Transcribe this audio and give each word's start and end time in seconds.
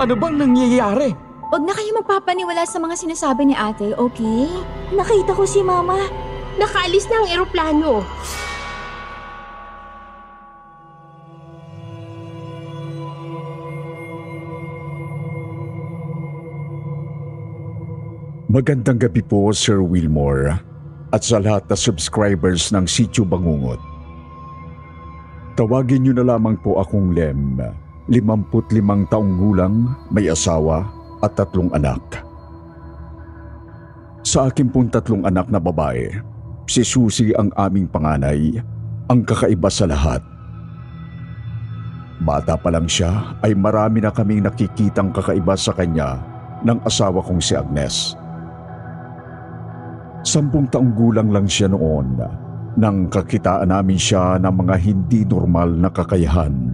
Ano 0.00 0.16
bang 0.16 0.32
nangyayari? 0.40 1.12
Huwag 1.52 1.60
na 1.60 1.76
kayo 1.76 1.92
magpapaniwala 2.00 2.64
sa 2.64 2.80
mga 2.80 2.96
sinasabi 2.96 3.52
ni 3.52 3.52
ate, 3.52 3.92
okay? 4.00 4.48
Nakita 4.96 5.36
ko 5.36 5.44
si 5.44 5.60
Mama. 5.60 6.08
Nakaalis 6.56 7.04
na 7.12 7.20
ang 7.20 7.28
eroplano. 7.28 8.00
Magandang 18.48 19.04
gabi 19.04 19.20
po, 19.20 19.52
Sir 19.52 19.84
Wilmore, 19.84 20.64
at 21.12 21.28
sa 21.28 21.44
lahat 21.44 21.68
na 21.68 21.76
subscribers 21.76 22.72
ng 22.72 22.88
Sityo 22.88 23.28
Bangungot. 23.28 23.84
Tawagin 25.60 26.08
niyo 26.08 26.16
na 26.16 26.24
lamang 26.24 26.56
po 26.56 26.80
akong 26.80 27.12
Lem, 27.12 27.60
55 28.10 29.06
taong 29.06 29.38
gulang, 29.38 29.86
may 30.10 30.26
asawa 30.26 30.82
at 31.22 31.30
tatlong 31.38 31.70
anak. 31.70 32.02
Sa 34.26 34.50
akin 34.50 34.66
pong 34.66 34.90
tatlong 34.90 35.22
anak 35.22 35.46
na 35.46 35.62
babae, 35.62 36.10
si 36.66 36.82
Susie 36.82 37.30
ang 37.38 37.54
aming 37.54 37.86
panganay, 37.86 38.58
ang 39.06 39.22
kakaiba 39.22 39.70
sa 39.70 39.86
lahat. 39.86 40.18
Bata 42.18 42.58
pa 42.58 42.74
lang 42.74 42.90
siya 42.90 43.38
ay 43.46 43.54
marami 43.54 44.02
na 44.02 44.10
kaming 44.10 44.42
nakikitang 44.42 45.14
kakaiba 45.14 45.54
sa 45.54 45.70
kanya 45.70 46.18
ng 46.66 46.82
asawa 46.82 47.22
kong 47.22 47.38
si 47.38 47.54
Agnes. 47.54 48.18
Sampung 50.26 50.66
taong 50.66 50.98
gulang 50.98 51.30
lang 51.30 51.46
siya 51.46 51.70
noon 51.70 52.18
nang 52.74 53.06
kakitaan 53.06 53.70
namin 53.70 53.96
siya 53.96 54.34
ng 54.42 54.54
mga 54.66 54.74
hindi 54.82 55.22
normal 55.24 55.78
na 55.78 55.88
kakayahan. 55.94 56.69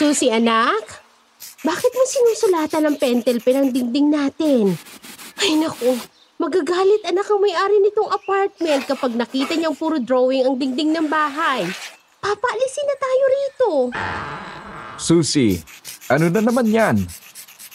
Susi 0.00 0.32
anak, 0.32 0.80
bakit 1.60 1.92
mo 1.92 2.08
sinusulatan 2.08 2.88
ng 2.88 2.96
pentel 2.96 3.36
pen 3.44 3.56
ang 3.60 3.68
dingding 3.68 4.08
natin? 4.08 4.72
Ay 5.36 5.60
naku, 5.60 5.92
magagalit 6.40 7.04
anak 7.04 7.28
ang 7.28 7.44
may-ari 7.44 7.84
nitong 7.84 8.08
apartment 8.08 8.88
kapag 8.88 9.12
nakita 9.12 9.60
niyang 9.60 9.76
puro 9.76 10.00
drawing 10.00 10.48
ang 10.48 10.56
dingding 10.56 10.96
ng 10.96 11.04
bahay. 11.04 11.68
Papaalisin 12.16 12.88
na 12.88 12.96
tayo 12.96 13.24
rito. 13.28 13.68
Susie, 14.96 15.60
ano 16.08 16.32
na 16.32 16.40
naman 16.40 16.64
yan? 16.64 16.96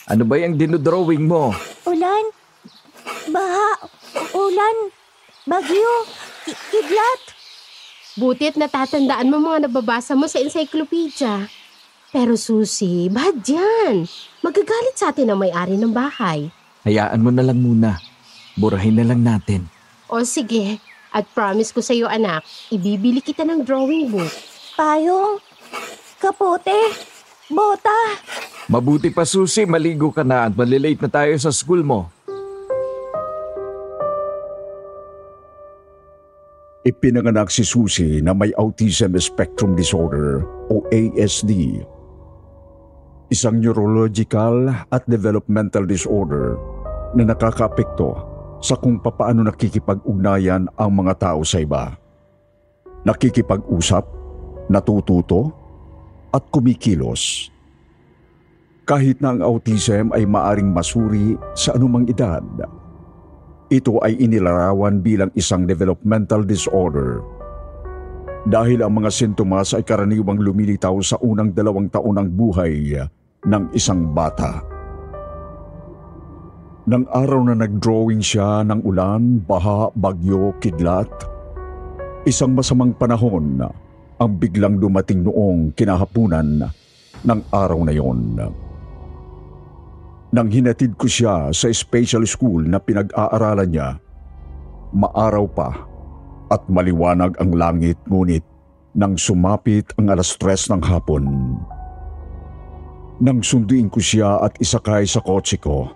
Ano 0.09 0.25
ba 0.25 0.41
yung 0.41 0.57
dinodrawing 0.57 1.29
mo? 1.29 1.53
Ulan. 1.85 2.25
Baha. 3.29 3.85
Ulan. 4.33 4.89
Bagyo. 5.45 5.93
ki- 6.41 6.57
Kidlat. 6.73 7.21
Butit 8.17 8.57
natatandaan 8.57 9.29
mo 9.29 9.37
mga 9.37 9.69
nababasa 9.69 10.17
mo 10.17 10.25
sa 10.25 10.41
encyclopedia. 10.41 11.45
Pero 12.15 12.39
Susi, 12.39 13.11
bad 13.11 13.43
yan. 13.43 14.07
Magagalit 14.39 14.95
sa 14.95 15.11
atin 15.11 15.35
ang 15.35 15.43
may-ari 15.43 15.75
ng 15.75 15.91
bahay. 15.91 16.47
Hayaan 16.87 17.19
mo 17.19 17.27
na 17.27 17.43
lang 17.43 17.59
muna. 17.59 17.99
Burahin 18.55 18.95
na 18.95 19.03
lang 19.03 19.19
natin. 19.19 19.67
O 20.07 20.23
sige, 20.23 20.79
at 21.11 21.27
promise 21.35 21.75
ko 21.75 21.83
sa 21.83 21.91
iyo 21.91 22.07
anak, 22.07 22.47
ibibili 22.71 23.19
kita 23.19 23.43
ng 23.43 23.67
drawing 23.67 24.15
book. 24.15 24.31
Payong. 24.79 25.43
Kapote. 26.15 26.95
Bota. 27.51 27.99
Mabuti 28.71 29.11
pa 29.11 29.27
Susie, 29.27 29.67
maligo 29.67 30.07
ka 30.15 30.23
na 30.23 30.47
at 30.47 30.55
malilate 30.55 31.03
na 31.03 31.11
tayo 31.11 31.35
sa 31.35 31.51
school 31.51 31.83
mo. 31.83 32.07
Ipinanganak 36.87 37.51
si 37.51 37.67
Susie 37.67 38.23
na 38.23 38.31
may 38.31 38.55
Autism 38.55 39.19
Spectrum 39.19 39.75
Disorder 39.75 40.47
o 40.71 40.79
ASD. 40.95 41.83
Isang 43.25 43.57
neurological 43.57 44.69
at 44.69 45.03
developmental 45.09 45.89
disorder 45.89 46.61
na 47.17 47.25
nakakaapekto 47.25 48.11
sa 48.61 48.77
kung 48.77 49.01
papaano 49.01 49.41
nakikipag-ugnayan 49.45 50.69
ang 50.77 50.91
mga 50.93 51.13
tao 51.17 51.41
sa 51.41 51.57
iba. 51.57 51.97
Nakikipag-usap, 53.01 54.05
natututo, 54.69 55.53
at 56.29 56.45
kumikilos. 56.53 57.49
Kahit 58.85 59.17
na 59.17 59.33
ang 59.33 59.41
autism 59.41 60.13
ay 60.13 60.29
maaring 60.29 60.69
masuri 60.69 61.33
sa 61.57 61.73
anumang 61.73 62.05
edad, 62.05 62.45
ito 63.73 63.97
ay 64.05 64.13
inilarawan 64.21 65.01
bilang 65.01 65.33
isang 65.33 65.65
developmental 65.65 66.45
disorder. 66.45 67.25
Dahil 68.45 68.85
ang 68.85 68.93
mga 68.93 69.09
sintomas 69.09 69.73
ay 69.73 69.81
karaniwang 69.81 70.37
lumilitaw 70.37 70.93
sa 71.01 71.17
unang 71.17 71.49
dalawang 71.49 71.89
taon 71.89 72.13
ng 72.21 72.29
buhay 72.29 72.93
ng 73.41 73.63
isang 73.73 74.13
bata. 74.13 74.61
Nang 76.85 77.09
araw 77.09 77.41
na 77.49 77.57
nagdrawing 77.57 78.21
siya 78.21 78.61
ng 78.61 78.85
ulan, 78.85 79.41
baha, 79.41 79.89
bagyo, 79.97 80.53
kidlat, 80.61 81.09
isang 82.29 82.53
masamang 82.53 82.93
panahon 82.93 83.65
ang 84.21 84.31
biglang 84.37 84.77
dumating 84.77 85.25
noong 85.25 85.73
kinahapunan 85.73 86.69
ng 87.25 87.39
araw 87.49 87.81
na 87.81 87.93
yon. 87.97 88.37
Nang 90.29 90.53
hinatid 90.53 90.93
ko 90.93 91.09
siya 91.09 91.49
sa 91.49 91.65
special 91.73 92.29
school 92.29 92.61
na 92.61 92.77
pinag-aaralan 92.77 93.69
niya, 93.73 93.97
maaraw 94.93 95.49
pa 95.49 95.94
at 96.49 96.61
maliwanag 96.69 97.33
ang 97.41 97.51
langit 97.55 97.97
ngunit 98.05 98.45
nang 98.95 99.19
sumapit 99.19 99.91
ang 99.99 100.07
alas 100.07 100.39
tres 100.39 100.71
ng 100.71 100.79
hapon. 100.79 101.25
Nang 103.19 103.39
sunduin 103.43 103.91
ko 103.91 103.99
siya 103.99 104.43
at 104.43 104.55
isakay 104.59 105.07
sa 105.07 105.23
kotse 105.23 105.59
ko, 105.59 105.91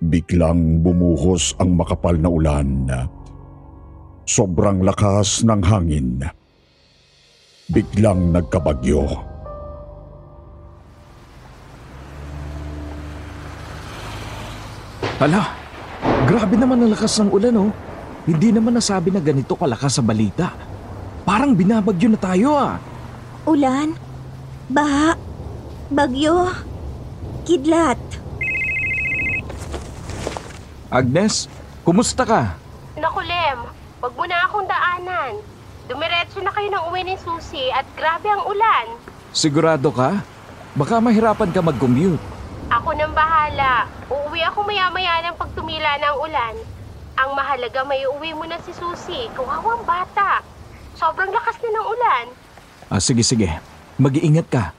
biglang 0.00 0.80
bumuhos 0.80 1.56
ang 1.60 1.76
makapal 1.76 2.16
na 2.16 2.28
ulan. 2.28 2.88
Sobrang 4.28 4.80
lakas 4.80 5.44
ng 5.44 5.60
hangin. 5.60 6.24
Biglang 7.68 8.32
nagkabagyo. 8.32 9.08
Hala, 15.22 15.54
grabe 16.26 16.58
naman 16.58 16.82
ang 16.82 16.90
lakas 16.90 17.22
ng 17.22 17.30
ulan 17.30 17.56
oh. 17.68 17.91
Hindi 18.22 18.54
naman 18.54 18.78
nasabi 18.78 19.10
na 19.10 19.18
ganito 19.18 19.58
kalakas 19.58 19.98
sa 19.98 20.02
balita. 20.02 20.54
Parang 21.26 21.58
binabagyo 21.58 22.06
na 22.06 22.18
tayo 22.18 22.54
ah. 22.54 22.78
Ulan. 23.42 23.98
Baha. 24.70 25.18
Bagyo. 25.90 26.54
Kidlat. 27.42 27.98
Agnes, 30.86 31.50
kumusta 31.82 32.22
ka? 32.22 32.54
Naku 32.94 33.26
Lem, 33.26 33.58
wag 33.98 34.12
mo 34.14 34.24
na 34.28 34.38
akong 34.46 34.68
daanan. 34.70 35.42
Dumiretso 35.90 36.38
na 36.44 36.54
kayo 36.54 36.70
ng 36.70 36.84
uwi 36.94 37.02
ni 37.02 37.18
Susi 37.18 37.74
at 37.74 37.88
grabe 37.98 38.30
ang 38.30 38.46
ulan. 38.46 38.86
Sigurado 39.34 39.90
ka? 39.90 40.22
Baka 40.78 41.02
mahirapan 41.02 41.50
ka 41.50 41.58
mag-commute. 41.58 42.22
Ako 42.70 42.94
nang 42.94 43.10
bahala. 43.12 43.90
Uuwi 44.06 44.46
ako 44.46 44.62
maya-maya 44.62 45.26
ng 45.26 45.36
pagtumila 45.36 45.98
ng 45.98 46.16
ulan. 46.22 46.54
Ang 47.22 47.38
mahalaga 47.38 47.86
may 47.86 48.02
uuwi 48.02 48.34
mo 48.34 48.42
na 48.50 48.58
si 48.66 48.74
Susi. 48.74 49.30
Kawawang 49.30 49.86
bata. 49.86 50.42
Sobrang 50.98 51.30
lakas 51.30 51.54
na 51.62 51.70
ng 51.70 51.86
ulan. 51.86 52.26
Ah, 52.90 52.98
sige 52.98 53.22
sige, 53.22 53.46
mag-iingat 54.02 54.46
ka. 54.50 54.74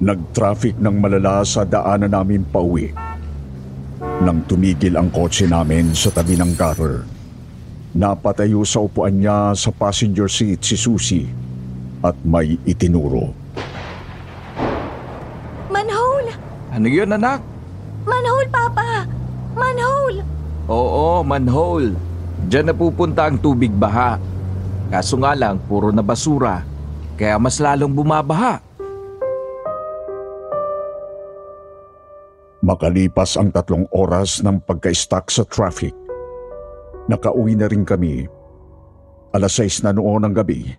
Nag-traffic 0.00 0.80
ng 0.80 0.96
malala 0.96 1.44
sa 1.44 1.68
daanan 1.68 2.08
namin 2.08 2.40
pauwi. 2.48 2.96
Nang 4.24 4.48
tumigil 4.48 4.96
ang 4.96 5.12
kotse 5.12 5.44
namin 5.44 5.92
sa 5.92 6.08
tabi 6.08 6.32
ng 6.32 6.56
gutter, 6.56 7.04
napatayo 8.00 8.64
sa 8.64 8.80
upuan 8.80 9.20
niya 9.20 9.52
sa 9.52 9.68
passenger 9.76 10.30
seat 10.32 10.64
si 10.64 10.78
Susie 10.80 11.28
at 12.00 12.16
may 12.24 12.56
itinuro. 12.64 13.36
Manhole. 15.68 16.32
Ano 16.72 16.86
yun 16.88 17.12
anak? 17.12 17.44
Manhole, 18.08 18.48
Papa. 18.48 19.17
Oo, 20.68 21.24
manhole. 21.24 21.96
Diyan 22.48 22.70
napupunta 22.70 23.24
ang 23.26 23.40
tubig 23.40 23.72
baha. 23.72 24.20
Kaso 24.92 25.16
nga 25.20 25.32
lang, 25.32 25.56
puro 25.64 25.88
na 25.88 26.04
basura. 26.04 26.60
Kaya 27.16 27.40
mas 27.40 27.56
lalong 27.56 27.92
bumabaha. 27.92 28.60
Makalipas 32.60 33.40
ang 33.40 33.48
tatlong 33.48 33.88
oras 33.96 34.44
ng 34.44 34.60
pagka-stuck 34.60 35.32
sa 35.32 35.46
traffic, 35.48 35.96
nakauwi 37.08 37.56
na 37.56 37.64
rin 37.64 37.86
kami. 37.86 38.28
Alas 39.32 39.56
6 39.56 39.88
na 39.88 39.96
noon 39.96 40.28
ng 40.28 40.34
gabi, 40.36 40.76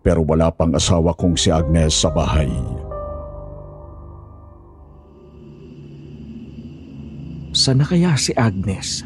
pero 0.00 0.24
wala 0.24 0.48
pang 0.48 0.72
asawa 0.72 1.12
kong 1.12 1.36
si 1.36 1.52
Agnes 1.52 1.92
sa 1.92 2.08
bahay. 2.08 2.48
Nasaan 7.66 7.82
na 7.82 7.86
kaya 7.90 8.14
si 8.14 8.30
Agnes? 8.38 9.02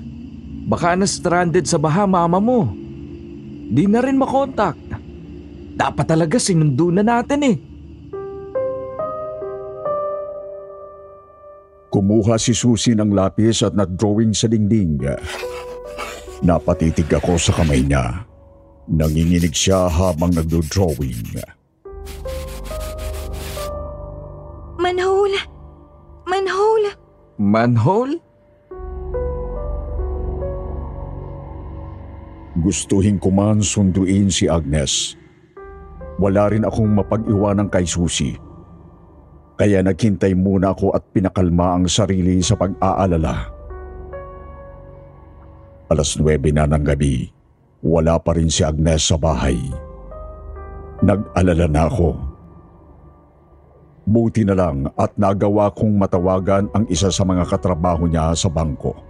Baka 0.70 0.94
na-stranded 0.94 1.67
sa 1.67 1.82
baha 1.82 2.06
mama 2.06 2.38
mo. 2.38 2.70
Di 3.75 3.90
na 3.90 3.99
rin 3.99 4.14
makontak. 4.14 4.78
Dapat 5.75 6.06
talaga 6.06 6.38
sinundo 6.38 6.94
na 6.94 7.02
natin 7.02 7.40
eh. 7.43 7.56
Kumuha 11.90 12.38
si 12.38 12.55
Susie 12.55 12.94
ng 12.94 13.11
lapis 13.11 13.67
at 13.67 13.75
nag-drawing 13.75 14.31
sa 14.31 14.46
dingding. 14.46 15.02
Napatitig 16.46 17.11
ako 17.11 17.34
sa 17.34 17.50
kamay 17.50 17.82
niya. 17.82 18.22
Nanginginig 18.87 19.50
siya 19.50 19.90
habang 19.90 20.31
nagdo-drawing. 20.31 21.34
Manhole! 24.78 25.38
Manhole! 26.31 26.94
Manhole? 27.43 28.30
Gustuhin 32.60 33.16
ko 33.16 33.32
man 33.32 33.64
sunduin 33.64 34.28
si 34.28 34.44
Agnes. 34.44 35.16
Wala 36.20 36.52
rin 36.52 36.68
akong 36.68 36.92
mapag-iwanang 36.92 37.72
kay 37.72 37.88
Susie. 37.88 38.36
Kaya 39.56 39.80
naghintay 39.80 40.36
muna 40.36 40.76
ako 40.76 40.92
at 40.92 41.04
pinakalma 41.08 41.80
ang 41.80 41.88
sarili 41.88 42.44
sa 42.44 42.60
pag-aalala. 42.60 43.48
Alas 45.88 46.20
9 46.20 46.36
na 46.52 46.68
ng 46.68 46.84
gabi, 46.84 47.32
wala 47.80 48.20
pa 48.20 48.36
rin 48.36 48.52
si 48.52 48.60
Agnes 48.60 49.08
sa 49.08 49.16
bahay. 49.16 49.56
Nag-alala 51.00 51.64
na 51.64 51.88
ako. 51.88 52.12
Buti 54.04 54.44
na 54.44 54.52
lang 54.52 54.84
at 55.00 55.16
nagawa 55.16 55.72
kong 55.72 55.96
matawagan 55.96 56.68
ang 56.76 56.84
isa 56.92 57.08
sa 57.08 57.24
mga 57.24 57.48
katrabaho 57.48 58.04
niya 58.04 58.36
sa 58.36 58.52
bangko. 58.52 59.09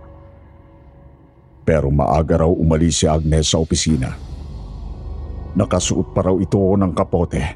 Pero 1.70 1.86
maaga 1.86 2.42
raw 2.42 2.50
umalis 2.50 2.98
si 2.98 3.06
Agnes 3.06 3.54
sa 3.54 3.62
opisina. 3.62 4.10
Nakasuot 5.54 6.10
pa 6.10 6.26
raw 6.26 6.34
ito 6.34 6.58
ng 6.58 6.90
kapote, 6.90 7.46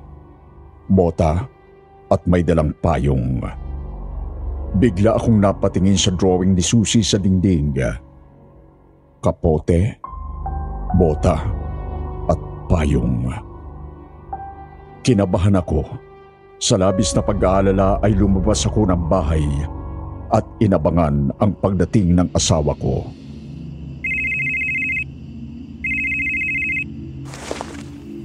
bota 0.86 1.42
at 2.06 2.22
may 2.30 2.46
dalang 2.46 2.70
payong. 2.78 3.42
Bigla 4.78 5.18
akong 5.18 5.42
napatingin 5.42 5.98
sa 5.98 6.14
drawing 6.14 6.54
ni 6.54 6.62
Susie 6.62 7.02
sa 7.02 7.18
dingding. 7.18 7.74
Kapote, 9.18 9.98
bota 10.94 11.34
at 12.30 12.40
payong. 12.70 13.34
Kinabahan 15.02 15.58
ako. 15.58 15.90
Sa 16.62 16.78
labis 16.78 17.10
na 17.18 17.22
pag-aalala 17.26 17.98
ay 17.98 18.14
lumabas 18.14 18.62
ako 18.62 18.86
ng 18.94 19.10
bahay 19.10 19.42
at 20.30 20.46
inabangan 20.62 21.34
ang 21.42 21.50
pagdating 21.58 22.14
ng 22.14 22.30
asawa 22.30 22.78
ko. 22.78 23.23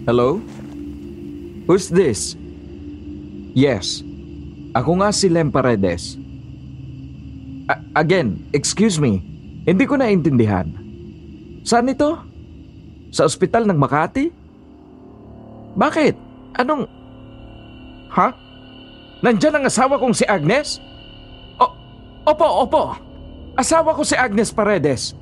Hello? 0.10 0.42
Who's 1.70 1.86
this? 1.86 2.34
Yes. 3.54 4.02
Ako 4.74 4.98
nga 5.06 5.14
si 5.14 5.30
Lem 5.30 5.54
Paredes. 5.54 6.18
A- 7.70 7.78
again, 7.94 8.42
excuse 8.50 8.98
me. 8.98 9.22
Hindi 9.70 9.86
ko 9.86 10.02
naintindihan. 10.02 10.66
Saan 11.62 11.94
ito? 11.94 12.18
Sa 13.14 13.30
ospital 13.30 13.70
ng 13.70 13.78
Makati? 13.78 14.34
Bakit? 15.78 16.18
Anong... 16.58 16.90
Ha? 18.10 18.34
Nandyan 19.22 19.62
ang 19.62 19.70
asawa 19.70 20.02
kong 20.02 20.18
si 20.18 20.26
Agnes? 20.26 20.82
O, 21.62 21.70
opo, 22.34 22.66
opo. 22.66 22.98
Asawa 23.54 23.94
ko 23.94 24.02
si 24.02 24.18
Agnes 24.18 24.50
Paredes. 24.50 25.14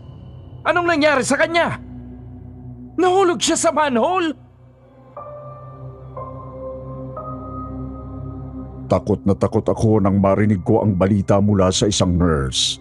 Anong 0.63 0.87
nangyari 0.87 1.27
sa 1.27 1.35
kanya? 1.35 1.75
Nahulog 2.95 3.43
siya 3.43 3.59
sa 3.59 3.75
manhole? 3.75 4.46
Takot 8.87 9.19
na 9.27 9.35
takot 9.35 9.67
ako 9.67 9.99
nang 9.99 10.23
marinig 10.23 10.63
ko 10.63 10.79
ang 10.79 10.95
balita 10.95 11.43
mula 11.43 11.67
sa 11.75 11.91
isang 11.91 12.15
nurse. 12.15 12.79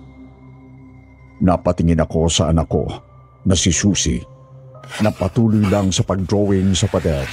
Napatingin 1.42 1.98
ako 1.98 2.30
sa 2.30 2.54
anak 2.54 2.70
ko 2.70 2.86
na 3.42 3.58
si 3.58 3.74
Susie 3.74 4.22
na 5.02 5.10
patuloy 5.10 5.66
lang 5.66 5.90
sa 5.90 6.06
pagdrawing 6.06 6.78
sa 6.78 6.86
pader. 6.86 7.26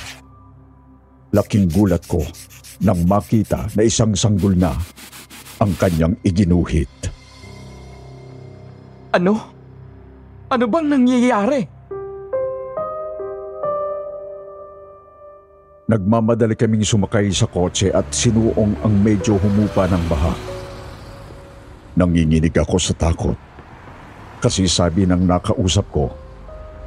Laking 1.37 1.69
gulat 1.69 2.01
ko 2.09 2.25
nang 2.81 3.05
makita 3.05 3.69
na 3.77 3.85
isang 3.85 4.17
sanggol 4.17 4.57
na 4.57 4.73
ang 5.61 5.71
kanyang 5.77 6.17
iginuhit. 6.25 6.89
Ano? 9.13 9.37
Ano 10.49 10.65
bang 10.65 10.87
nangyayari? 10.89 11.61
Nagmamadali 15.83 16.55
kaming 16.55 16.87
sumakay 16.87 17.27
sa 17.35 17.43
kotse 17.43 17.91
at 17.91 18.07
sinuong 18.07 18.71
ang 18.87 18.93
medyo 19.03 19.35
humupa 19.35 19.83
ng 19.91 20.03
baha. 20.07 20.31
Nanginginig 21.99 22.55
ako 22.55 22.79
sa 22.79 22.95
takot. 22.95 23.35
Kasi 24.39 24.63
sabi 24.63 25.03
ng 25.03 25.27
nakausap 25.27 25.83
ko, 25.91 26.07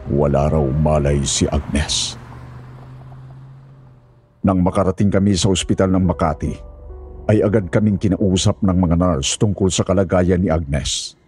wala 0.09 0.49
raw 0.49 0.65
malay 0.65 1.21
si 1.29 1.45
Agnes. 1.45 2.17
Nang 4.41 4.65
makarating 4.65 5.13
kami 5.13 5.37
sa 5.37 5.53
ospital 5.53 5.93
ng 5.93 6.05
Makati, 6.09 6.57
ay 7.29 7.45
agad 7.45 7.69
kaming 7.69 8.01
kinausap 8.01 8.65
ng 8.65 8.77
mga 8.81 8.97
nurse 8.97 9.37
tungkol 9.37 9.69
sa 9.69 9.85
kalagayan 9.85 10.41
ni 10.41 10.49
Agnes. 10.49 11.21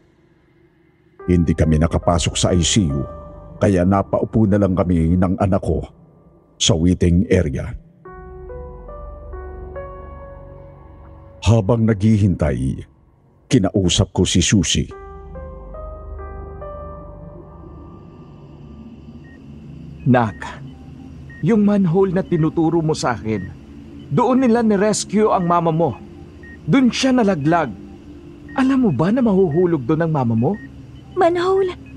Hindi 1.28 1.52
kami 1.52 1.76
nakapasok 1.76 2.32
sa 2.32 2.48
ICU, 2.48 3.04
kaya 3.60 3.84
napaupo 3.84 4.48
na 4.48 4.56
lang 4.56 4.72
kami 4.72 5.20
ng 5.20 5.36
anak 5.36 5.60
ko 5.60 5.97
sa 6.58 6.75
waiting 6.75 7.25
area. 7.31 7.72
Habang 11.46 11.87
naghihintay, 11.87 12.84
kinausap 13.49 14.12
ko 14.12 14.26
si 14.26 14.43
Susie. 14.43 14.90
Nak, 20.08 20.38
yung 21.46 21.62
manhole 21.64 22.12
na 22.12 22.26
tinuturo 22.26 22.82
mo 22.82 22.93
sa 22.93 23.14
akin, 23.16 23.49
doon 24.12 24.44
nila 24.44 24.61
ni-rescue 24.61 25.30
ang 25.30 25.47
mama 25.47 25.73
mo. 25.73 25.94
Doon 26.68 26.92
siya 26.92 27.16
nalaglag. 27.16 27.73
Alam 28.59 28.88
mo 28.88 28.90
ba 28.92 29.09
na 29.14 29.23
mahuhulog 29.23 29.87
doon 29.87 30.04
ang 30.04 30.12
mama 30.12 30.35
mo? 30.35 30.52
Manhole! 31.14 31.88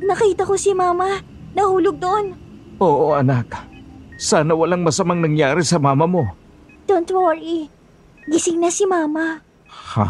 Nakita 0.00 0.48
ko 0.48 0.56
si 0.56 0.72
Mama. 0.72 1.20
Nahulog 1.54 2.00
doon. 2.00 2.34
Oo 2.80 3.12
anak. 3.14 3.69
Sana 4.20 4.52
walang 4.52 4.84
masamang 4.84 5.24
nangyari 5.24 5.64
sa 5.64 5.80
mama 5.80 6.04
mo. 6.04 6.28
Don't 6.84 7.08
worry. 7.08 7.72
Gising 8.28 8.60
na 8.60 8.68
si 8.68 8.84
Mama. 8.84 9.40
Ha? 9.64 10.08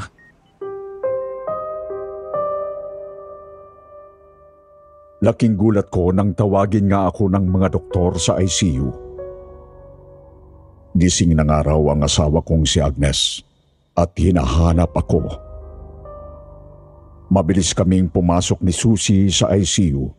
Laking 5.23 5.55
gulat 5.55 5.95
ko 5.95 6.11
nang 6.11 6.35
tawagin 6.35 6.91
nga 6.91 7.07
ako 7.07 7.31
ng 7.31 7.45
mga 7.55 7.71
doktor 7.71 8.19
sa 8.19 8.35
ICU. 8.43 8.91
Gising 10.99 11.39
na 11.39 11.47
nga 11.47 11.63
raw 11.63 11.79
ang 11.95 12.03
asawa 12.03 12.43
kong 12.43 12.67
si 12.67 12.83
Agnes 12.83 13.47
at 13.95 14.11
hinahanap 14.19 14.91
ako. 14.91 15.23
Mabilis 17.31 17.71
kaming 17.71 18.11
pumasok 18.11 18.59
ni 18.59 18.75
Susie 18.75 19.31
sa 19.31 19.55
ICU 19.55 20.11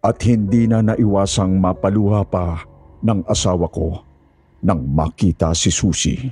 at 0.00 0.16
hindi 0.24 0.64
na 0.64 0.80
naiwasang 0.80 1.60
mapaluha 1.60 2.24
pa 2.24 2.75
ng 3.06 3.22
asawa 3.30 3.70
ko 3.70 4.02
nang 4.66 4.82
makita 4.82 5.54
si 5.54 5.70
Susie. 5.70 6.26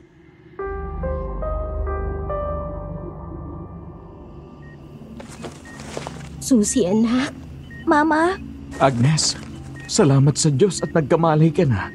Susi 6.43 6.85
anak, 6.85 7.33
Mama, 7.87 8.37
Agnes, 8.77 9.39
salamat 9.87 10.35
sa 10.35 10.51
Diyos 10.51 10.83
at 10.83 10.91
nagkamali 10.93 11.55
ka 11.55 11.65
na. 11.65 11.89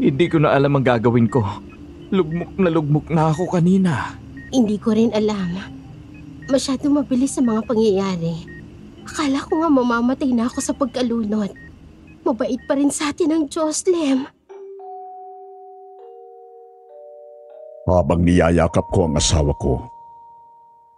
Hindi 0.00 0.26
ko 0.26 0.40
na 0.42 0.56
alam 0.56 0.74
ang 0.74 0.84
gagawin 0.84 1.28
ko. 1.28 1.44
Lugmok 2.08 2.52
na 2.56 2.68
lugmok 2.72 3.06
na 3.12 3.30
ako 3.30 3.52
kanina. 3.52 4.16
hindi 4.50 4.80
ko 4.80 4.94
rin 4.94 5.12
alam. 5.12 5.60
Masyado 6.48 6.86
mabilis 6.88 7.34
sa 7.36 7.42
mga 7.42 7.66
pangyayari. 7.66 8.46
Akala 9.02 9.42
ko 9.42 9.58
nga 9.60 9.70
mamamatay 9.70 10.30
na 10.30 10.46
ako 10.46 10.58
sa 10.62 10.72
pagkalunod. 10.72 11.65
Mabait 12.26 12.58
pa 12.66 12.74
rin 12.74 12.90
sa 12.90 13.14
atin 13.14 13.30
ang 13.30 13.44
Diyos, 13.46 13.86
Lem. 13.86 14.26
Habang 17.86 18.26
niyayakap 18.26 18.90
ko 18.90 19.06
ang 19.06 19.14
asawa 19.14 19.54
ko, 19.62 19.86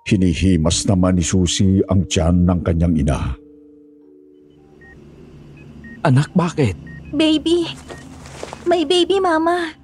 hinihimas 0.08 0.88
naman 0.88 1.20
ni 1.20 1.24
Susie 1.24 1.84
ang 1.92 2.08
tiyan 2.08 2.48
ng 2.48 2.60
kanyang 2.64 2.96
ina. 2.96 3.36
Anak, 6.08 6.32
bakit? 6.32 6.72
baby. 7.12 7.68
May 8.64 8.88
baby, 8.88 9.20
Mama. 9.20 9.76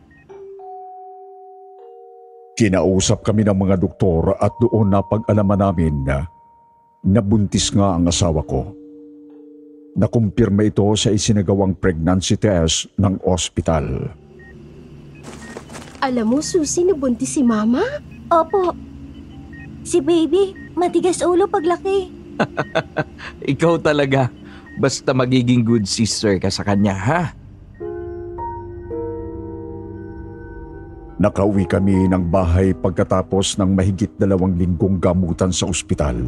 Kinausap 2.56 3.20
kami 3.20 3.44
ng 3.44 3.56
mga 3.56 3.76
doktor 3.80 4.32
at 4.40 4.56
doon 4.60 4.92
napag-alaman 4.92 5.60
namin 5.60 5.94
na 6.08 6.18
Nabuntis 7.04 7.68
nga 7.68 8.00
ang 8.00 8.08
asawa 8.08 8.40
ko. 8.48 8.72
Nakumpirma 9.94 10.66
ito 10.66 10.82
sa 10.98 11.14
isinagawang 11.14 11.78
pregnancy 11.78 12.34
test 12.34 12.90
ng 12.98 13.22
ospital. 13.22 14.10
Alam 16.02 16.26
mo, 16.34 16.38
Susie, 16.42 16.82
nabuntis 16.82 17.38
si 17.38 17.46
Mama? 17.46 18.02
Opo. 18.26 18.74
Si 19.86 20.02
baby, 20.02 20.74
matigas 20.74 21.22
ulo 21.22 21.46
paglaki. 21.46 22.10
Ikaw 23.54 23.74
talaga. 23.78 24.34
Basta 24.82 25.14
magiging 25.14 25.62
good 25.62 25.86
sister 25.86 26.42
ka 26.42 26.50
sa 26.50 26.66
kanya, 26.66 26.98
ha? 26.98 27.22
Nakauwi 31.22 31.70
kami 31.70 32.10
ng 32.10 32.26
bahay 32.34 32.74
pagkatapos 32.74 33.62
ng 33.62 33.70
mahigit 33.78 34.10
dalawang 34.18 34.58
linggong 34.58 34.98
gamutan 34.98 35.54
sa 35.54 35.70
ospital. 35.70 36.18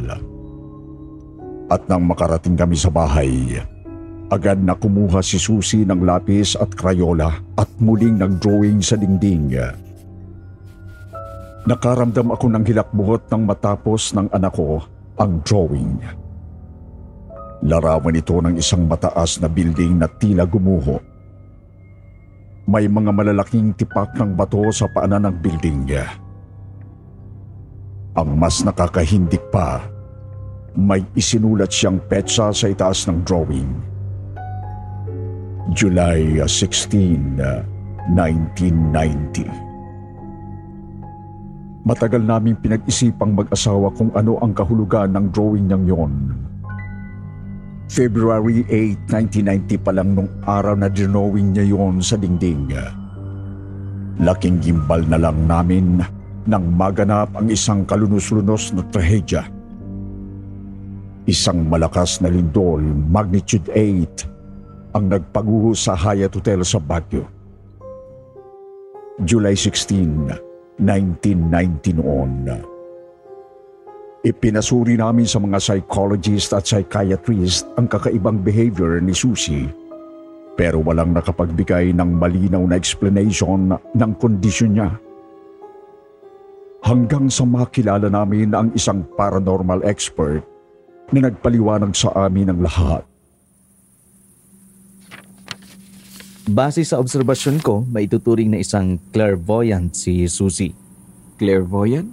At 1.67 1.83
nang 1.91 2.07
makarating 2.07 2.55
kami 2.55 2.79
sa 2.79 2.87
bahay, 2.87 3.59
agad 4.31 4.63
na 4.63 4.75
kumuha 4.75 5.19
si 5.19 5.35
Susi 5.35 5.83
ng 5.83 6.03
lapis 6.07 6.55
at 6.55 6.71
krayola 6.71 7.43
at 7.59 7.67
muling 7.83 8.19
nag-drawing 8.19 8.79
sa 8.79 8.95
dingding. 8.95 9.51
Nakaramdam 11.67 12.31
ako 12.31 12.45
ng 12.47 12.63
hilakbuhot 12.63 13.27
nang 13.27 13.43
matapos 13.43 14.15
ng 14.15 14.31
anak 14.31 14.55
ko 14.55 14.79
ang 15.19 15.43
drawing. 15.43 15.99
Larawan 17.67 18.15
ito 18.15 18.39
ng 18.39 18.55
isang 18.55 18.87
mataas 18.87 19.43
na 19.43 19.51
building 19.51 19.99
na 19.99 20.07
tila 20.07 20.47
gumuho 20.47 21.17
may 22.67 22.83
mga 22.83 23.15
malalaking 23.15 23.71
tipak 23.79 24.11
ng 24.19 24.35
bato 24.35 24.67
sa 24.75 24.91
paanan 24.91 25.31
ng 25.31 25.35
building. 25.39 25.87
Ang 28.19 28.29
mas 28.35 28.59
nakakahindik 28.67 29.39
pa, 29.47 29.87
may 30.77 31.01
isinulat 31.17 31.73
siyang 31.73 31.97
petsa 32.05 32.53
sa 32.53 32.69
itaas 32.69 33.09
ng 33.09 33.25
drawing. 33.25 33.65
July 35.73 36.37
16, 36.37 37.41
1990. 38.13 39.49
Matagal 41.81 42.21
naming 42.21 42.61
pinag-isipang 42.61 43.33
mag-asawa 43.33 43.89
kung 43.97 44.13
ano 44.13 44.37
ang 44.37 44.53
kahulugan 44.53 45.17
ng 45.17 45.33
drawing 45.33 45.65
niyang 45.65 45.85
yon. 45.89 46.13
February 47.89 48.61
8, 48.69 49.09
1990 49.09 49.81
pa 49.81 49.91
lang 49.97 50.13
nung 50.13 50.29
araw 50.45 50.77
na 50.77 50.93
drawing 50.93 51.57
niya 51.57 51.73
yon 51.73 52.05
sa 52.05 52.21
dingding. 52.21 52.69
Laking 54.21 54.61
gimbal 54.61 55.01
na 55.09 55.17
lang 55.17 55.49
namin 55.49 56.05
nang 56.45 56.69
maganap 56.69 57.33
ang 57.33 57.49
isang 57.49 57.81
kalunos-lunos 57.81 58.77
na 58.77 58.85
trahedya. 58.93 59.56
Isang 61.27 61.67
malakas 61.67 62.23
na 62.23 62.31
lindol, 62.31 62.79
magnitude 63.11 63.67
8, 63.75 64.95
ang 64.95 65.11
nagpaguho 65.11 65.75
sa 65.75 65.91
Hyatt 65.91 66.31
Hotel 66.39 66.63
sa 66.63 66.79
Baguio. 66.79 67.27
July 69.27 69.51
16, 69.51 70.79
1990 70.79 71.99
noon. 71.99 72.31
Ipinasuri 74.23 74.95
namin 74.95 75.27
sa 75.27 75.43
mga 75.43 75.59
psychologist 75.59 76.55
at 76.55 76.63
psychiatrist 76.63 77.67
ang 77.75 77.91
kakaibang 77.91 78.39
behavior 78.39 79.03
ni 79.03 79.11
Susie 79.11 79.67
pero 80.57 80.79
walang 80.79 81.11
nakapagbigay 81.11 81.91
ng 81.91 82.17
malinaw 82.17 82.63
na 82.65 82.79
explanation 82.79 83.75
ng 83.75 84.11
kondisyon 84.17 84.79
niya. 84.79 84.89
Hanggang 86.81 87.27
sa 87.27 87.43
makilala 87.43 88.07
namin 88.09 88.55
ang 88.55 88.71
isang 88.73 89.03
paranormal 89.19 89.83
expert 89.83 90.41
na 91.11 91.31
nagpaliwanag 91.31 91.95
sa 91.95 92.11
amin 92.27 92.51
ng 92.51 92.59
lahat. 92.59 93.07
Base 96.47 96.79
sa 96.87 96.99
obserbasyon 96.99 97.59
ko, 97.59 97.83
maituturing 97.87 98.51
na 98.51 98.63
isang 98.63 98.99
clairvoyant 99.11 99.91
si 99.91 100.23
Susie. 100.31 100.71
Clairvoyant? 101.35 102.07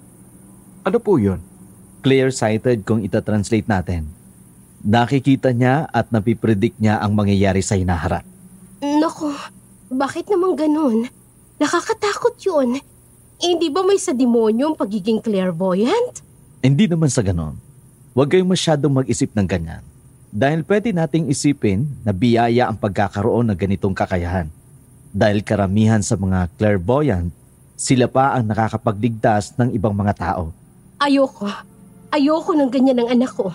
Ano 0.83 0.99
po 0.99 1.15
yun? 1.15 1.39
Clear-sighted 2.03 2.83
kung 2.83 2.99
itatranslate 2.99 3.67
natin. 3.67 4.11
Nakikita 4.85 5.55
niya 5.55 5.87
at 5.89 6.11
napipredict 6.11 6.77
niya 6.77 6.99
ang 6.99 7.15
mangyayari 7.15 7.63
sa 7.63 7.79
hinaharap. 7.79 8.27
Nako, 8.83 9.33
bakit 9.89 10.27
naman 10.27 10.53
ganun? 10.59 11.09
Nakakatakot 11.57 12.35
yun. 12.43 12.77
Eh, 13.39 13.47
hindi 13.55 13.71
ba 13.71 13.87
may 13.87 13.97
sa 13.97 14.11
demonyo 14.11 14.75
ang 14.75 14.77
pagiging 14.77 15.23
clairvoyant? 15.23 16.21
Hindi 16.59 16.85
naman 16.91 17.07
sa 17.07 17.23
ganon. 17.23 17.64
Huwag 18.15 18.31
kayong 18.31 18.47
masyadong 18.47 19.03
mag-isip 19.03 19.27
ng 19.35 19.43
ganyan. 19.43 19.83
Dahil 20.31 20.63
pwede 20.63 20.95
nating 20.95 21.27
isipin 21.27 21.83
na 21.99 22.15
biyaya 22.15 22.71
ang 22.71 22.79
pagkakaroon 22.79 23.51
ng 23.51 23.59
ganitong 23.59 23.91
kakayahan. 23.91 24.47
Dahil 25.11 25.43
karamihan 25.43 25.99
sa 25.99 26.15
mga 26.15 26.47
clairvoyant, 26.55 27.35
sila 27.75 28.07
pa 28.07 28.31
ang 28.39 28.47
nakakapagligtas 28.47 29.59
ng 29.59 29.75
ibang 29.75 29.91
mga 29.91 30.15
tao. 30.15 30.55
Ayoko. 31.03 31.43
Ayoko 32.15 32.55
ng 32.55 32.71
ganyan 32.71 33.03
ng 33.03 33.11
anak 33.19 33.35
ko. 33.35 33.51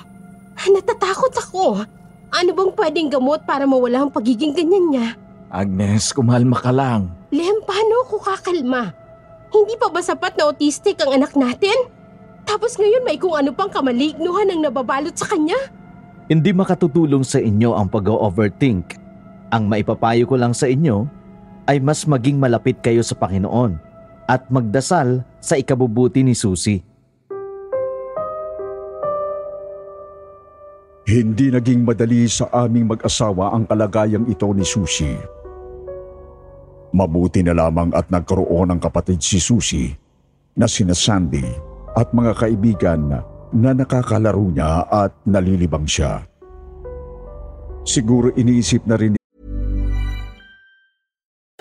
Natatakot 0.69 1.33
ako. 1.41 1.81
Ano 2.29 2.51
bang 2.53 2.73
pwedeng 2.77 3.09
gamot 3.09 3.49
para 3.49 3.65
mawala 3.65 4.05
ang 4.05 4.13
pagiging 4.13 4.53
ganyan 4.53 4.93
niya? 4.93 5.09
Agnes, 5.49 6.13
kumalma 6.13 6.61
ka 6.61 6.69
lang. 6.69 7.09
Lem, 7.33 7.65
paano 7.65 8.05
ako 8.05 8.21
kakalma? 8.29 8.93
Hindi 9.49 9.81
pa 9.81 9.89
ba 9.89 10.05
sapat 10.05 10.37
na 10.37 10.53
autistic 10.53 11.01
ang 11.01 11.17
anak 11.17 11.33
natin? 11.33 12.00
Tapos 12.51 12.75
ngayon 12.75 13.07
may 13.07 13.15
kung 13.15 13.39
ano 13.39 13.55
pang 13.55 13.71
kamalignuhan 13.71 14.51
ang 14.51 14.59
nababalot 14.67 15.15
sa 15.15 15.31
kanya? 15.31 15.55
Hindi 16.27 16.51
makatutulong 16.51 17.23
sa 17.23 17.39
inyo 17.39 17.79
ang 17.79 17.87
pag-overthink. 17.87 18.99
Ang 19.55 19.71
maipapayo 19.71 20.27
ko 20.27 20.35
lang 20.35 20.51
sa 20.51 20.67
inyo 20.67 21.07
ay 21.71 21.79
mas 21.79 22.03
maging 22.11 22.43
malapit 22.43 22.83
kayo 22.83 23.07
sa 23.07 23.15
Panginoon 23.15 23.79
at 24.27 24.51
magdasal 24.51 25.23
sa 25.39 25.55
ikabubuti 25.63 26.27
ni 26.27 26.35
Susie. 26.35 26.83
Hindi 31.07 31.55
naging 31.55 31.87
madali 31.87 32.27
sa 32.27 32.51
aming 32.51 32.91
mag-asawa 32.91 33.55
ang 33.55 33.63
kalagayang 33.71 34.27
ito 34.27 34.51
ni 34.51 34.67
Susie. 34.67 35.23
Mabuti 36.91 37.47
na 37.47 37.55
lamang 37.55 37.95
at 37.95 38.11
nagkaroon 38.11 38.75
ng 38.75 38.81
kapatid 38.83 39.23
si 39.23 39.39
Susie 39.39 39.95
na 40.59 40.67
sina 40.67 40.99
Sandy 40.99 41.70
at 41.97 42.13
mga 42.15 42.33
kaibigan 42.39 43.23
na 43.51 43.71
nakakalaro 43.75 44.51
niya 44.55 44.87
at 44.87 45.15
nalilibang 45.27 45.87
siya. 45.87 46.23
Siguro 47.83 48.31
iniisip 48.37 48.87
na 48.87 48.95
rin 48.95 49.17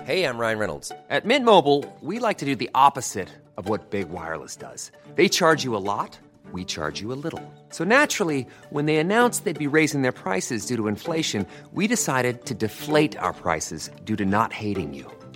Hey, 0.10 0.26
I'm 0.26 0.42
Ryan 0.42 0.58
Reynolds. 0.58 0.92
At 1.14 1.26
Mint 1.30 1.46
Mobile, 1.46 1.86
we 2.02 2.18
like 2.18 2.42
to 2.42 2.46
do 2.46 2.58
the 2.58 2.70
opposite 2.74 3.30
of 3.62 3.70
what 3.70 3.94
Big 3.94 4.10
Wireless 4.10 4.58
does. 4.58 4.90
They 5.14 5.30
charge 5.30 5.62
you 5.62 5.78
a 5.78 5.86
lot, 5.86 6.18
we 6.52 6.66
charge 6.66 6.98
you 6.98 7.14
a 7.14 7.20
little. 7.22 7.46
So 7.70 7.86
naturally, 7.86 8.48
when 8.74 8.88
they 8.88 8.98
announced 8.98 9.46
they'd 9.46 9.60
be 9.62 9.70
raising 9.70 10.02
their 10.02 10.12
prices 10.12 10.66
due 10.66 10.78
to 10.78 10.88
inflation, 10.90 11.46
we 11.74 11.86
decided 11.86 12.46
to 12.50 12.56
deflate 12.56 13.22
our 13.22 13.34
prices 13.34 13.92
due 14.04 14.16
to 14.16 14.26
not 14.26 14.50
hating 14.52 14.98
you. 14.98 15.06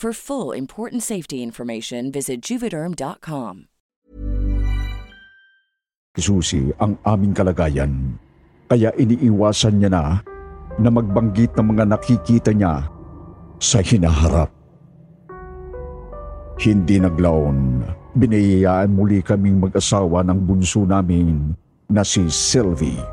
For 0.00 0.16
full 0.16 0.56
important 0.56 1.04
safety 1.04 1.44
information, 1.44 2.08
visit 2.08 2.40
juvederm.com. 2.40 3.68
Susi 6.16 6.72
ang 6.80 6.96
aming 7.04 7.36
kalagayan, 7.36 8.16
kaya 8.64 8.96
iniiwasan 8.96 9.76
niya 9.76 9.92
na 9.92 10.04
na 10.80 10.88
magbanggit 10.88 11.52
ng 11.52 11.76
mga 11.76 11.84
nakikita 11.92 12.56
niya 12.56 12.88
sa 13.60 13.84
hinaharap. 13.84 14.48
Hindi 16.56 16.96
naglaon, 16.96 17.84
binayayaan 18.16 18.96
muli 18.96 19.20
kaming 19.20 19.60
mag-asawa 19.60 20.24
ng 20.24 20.48
bunso 20.48 20.88
namin 20.88 21.52
na 21.92 22.00
si 22.08 22.24
Sylvie. 22.32 23.04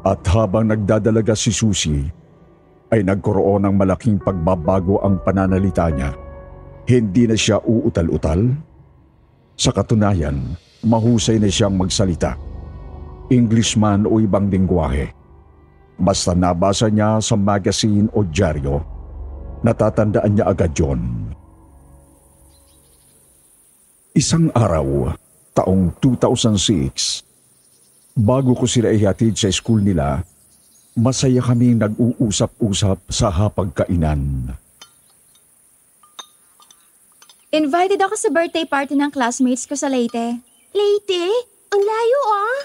At 0.00 0.24
habang 0.32 0.72
nagdadalaga 0.72 1.36
si 1.36 1.52
Susie, 1.52 2.08
ay 2.90 3.06
nagkaroon 3.06 3.66
ng 3.66 3.74
malaking 3.78 4.18
pagbabago 4.18 4.98
ang 5.02 5.22
pananalita 5.22 5.86
niya. 5.90 6.10
Hindi 6.90 7.30
na 7.30 7.38
siya 7.38 7.62
uutal-utal. 7.62 8.50
Sa 9.54 9.70
katunayan, 9.70 10.58
mahusay 10.82 11.38
na 11.38 11.46
siyang 11.46 11.78
magsalita. 11.78 12.34
English 13.30 13.78
man 13.78 14.10
o 14.10 14.18
ibang 14.18 14.50
lingwahe. 14.50 15.14
Basta 16.00 16.34
nabasa 16.34 16.90
niya 16.90 17.22
sa 17.22 17.38
magazine 17.38 18.10
o 18.10 18.26
dyaryo, 18.26 18.82
natatandaan 19.62 20.32
niya 20.34 20.48
agad 20.50 20.72
yon. 20.74 21.30
Isang 24.16 24.50
araw, 24.50 25.14
taong 25.54 25.94
2006, 26.02 27.22
bago 28.18 28.56
ko 28.58 28.66
sila 28.66 28.90
ihatid 28.90 29.38
sa 29.38 29.52
school 29.54 29.78
nila, 29.84 30.24
masaya 31.00 31.40
kaming 31.40 31.80
nag-uusap-usap 31.80 33.00
sa 33.08 33.32
hapagkainan. 33.32 34.52
Invited 37.50 37.98
ako 37.98 38.14
sa 38.14 38.28
birthday 38.28 38.68
party 38.68 38.94
ng 38.94 39.10
classmates 39.10 39.64
ko 39.64 39.74
sa 39.74 39.88
Leyte. 39.88 40.38
Leyte? 40.70 41.24
Ang 41.72 41.82
layo 41.82 42.20
ah. 42.30 42.60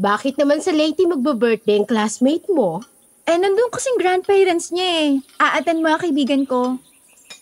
Bakit 0.00 0.40
naman 0.40 0.64
sa 0.64 0.72
Leyte 0.72 1.04
magbe-birthday 1.04 1.84
ang 1.84 1.86
classmate 1.86 2.48
mo? 2.50 2.82
Eh, 3.28 3.36
nandun 3.36 3.68
kasing 3.68 4.00
grandparents 4.00 4.72
niya 4.72 4.88
eh. 5.04 5.10
A-attend 5.36 5.84
mga 5.84 6.08
kaibigan 6.08 6.42
ko. 6.48 6.80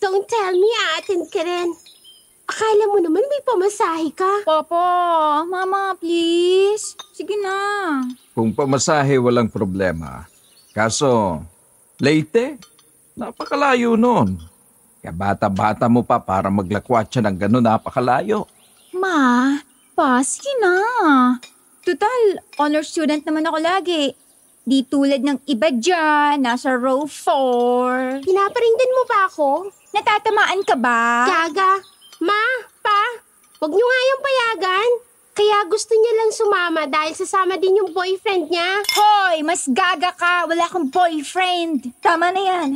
Don't 0.03 0.27
tell 0.27 0.53
me 0.53 0.71
aatin 0.93 1.23
ka 1.31 1.47
rin. 1.47 1.71
Akala 2.47 2.85
mo 2.91 2.99
naman 3.01 3.25
may 3.27 3.43
pamasahe 3.43 4.11
ka. 4.13 4.45
Papa, 4.45 4.85
mama, 5.49 5.97
please. 5.97 6.99
Kung 8.37 8.53
pamasahe, 8.53 9.17
walang 9.17 9.49
problema. 9.49 10.29
Kaso, 10.77 11.41
Leyte, 11.97 12.61
napakalayo 13.17 13.97
nun. 13.97 14.37
Kaya 15.01 15.09
bata-bata 15.09 15.89
mo 15.89 16.05
pa 16.05 16.21
para 16.21 16.53
maglakwat 16.53 17.09
siya 17.09 17.25
ng 17.25 17.37
gano'n 17.41 17.65
napakalayo. 17.65 18.45
Ma, 18.93 19.57
pa, 19.97 20.21
sige 20.21 20.53
na. 20.61 20.77
Total, 21.81 22.45
honor 22.61 22.85
student 22.85 23.25
naman 23.25 23.49
ako 23.49 23.57
lagi. 23.57 24.13
Di 24.69 24.85
tulad 24.85 25.25
ng 25.25 25.41
iba 25.49 25.73
dyan, 25.73 26.45
nasa 26.45 26.77
row 26.77 27.09
4. 27.09 28.21
Pinaparinggan 28.21 28.93
mo 29.01 29.03
ba 29.09 29.19
ako? 29.33 29.73
Natatamaan 29.97 30.61
ka 30.61 30.77
ba? 30.77 31.25
Gaga, 31.25 31.81
ma, 32.21 32.43
pa, 32.85 33.01
wag 33.65 33.73
niyo 33.73 33.87
nga 33.89 34.01
yung 34.05 34.21
payagan. 34.21 34.91
Kaya 35.37 35.69
gusto 35.69 35.93
niya 35.93 36.13
lang 36.17 36.33
sumama 36.33 36.83
dahil 36.89 37.13
sasama 37.13 37.61
din 37.61 37.77
yung 37.77 37.93
boyfriend 37.93 38.49
niya. 38.49 38.81
Hoy, 38.97 39.45
mas 39.45 39.69
gaga 39.69 40.09
ka. 40.17 40.49
Wala 40.49 40.65
kang 40.65 40.89
boyfriend. 40.89 41.93
Tama 42.01 42.33
na 42.33 42.41
yan. 42.41 42.69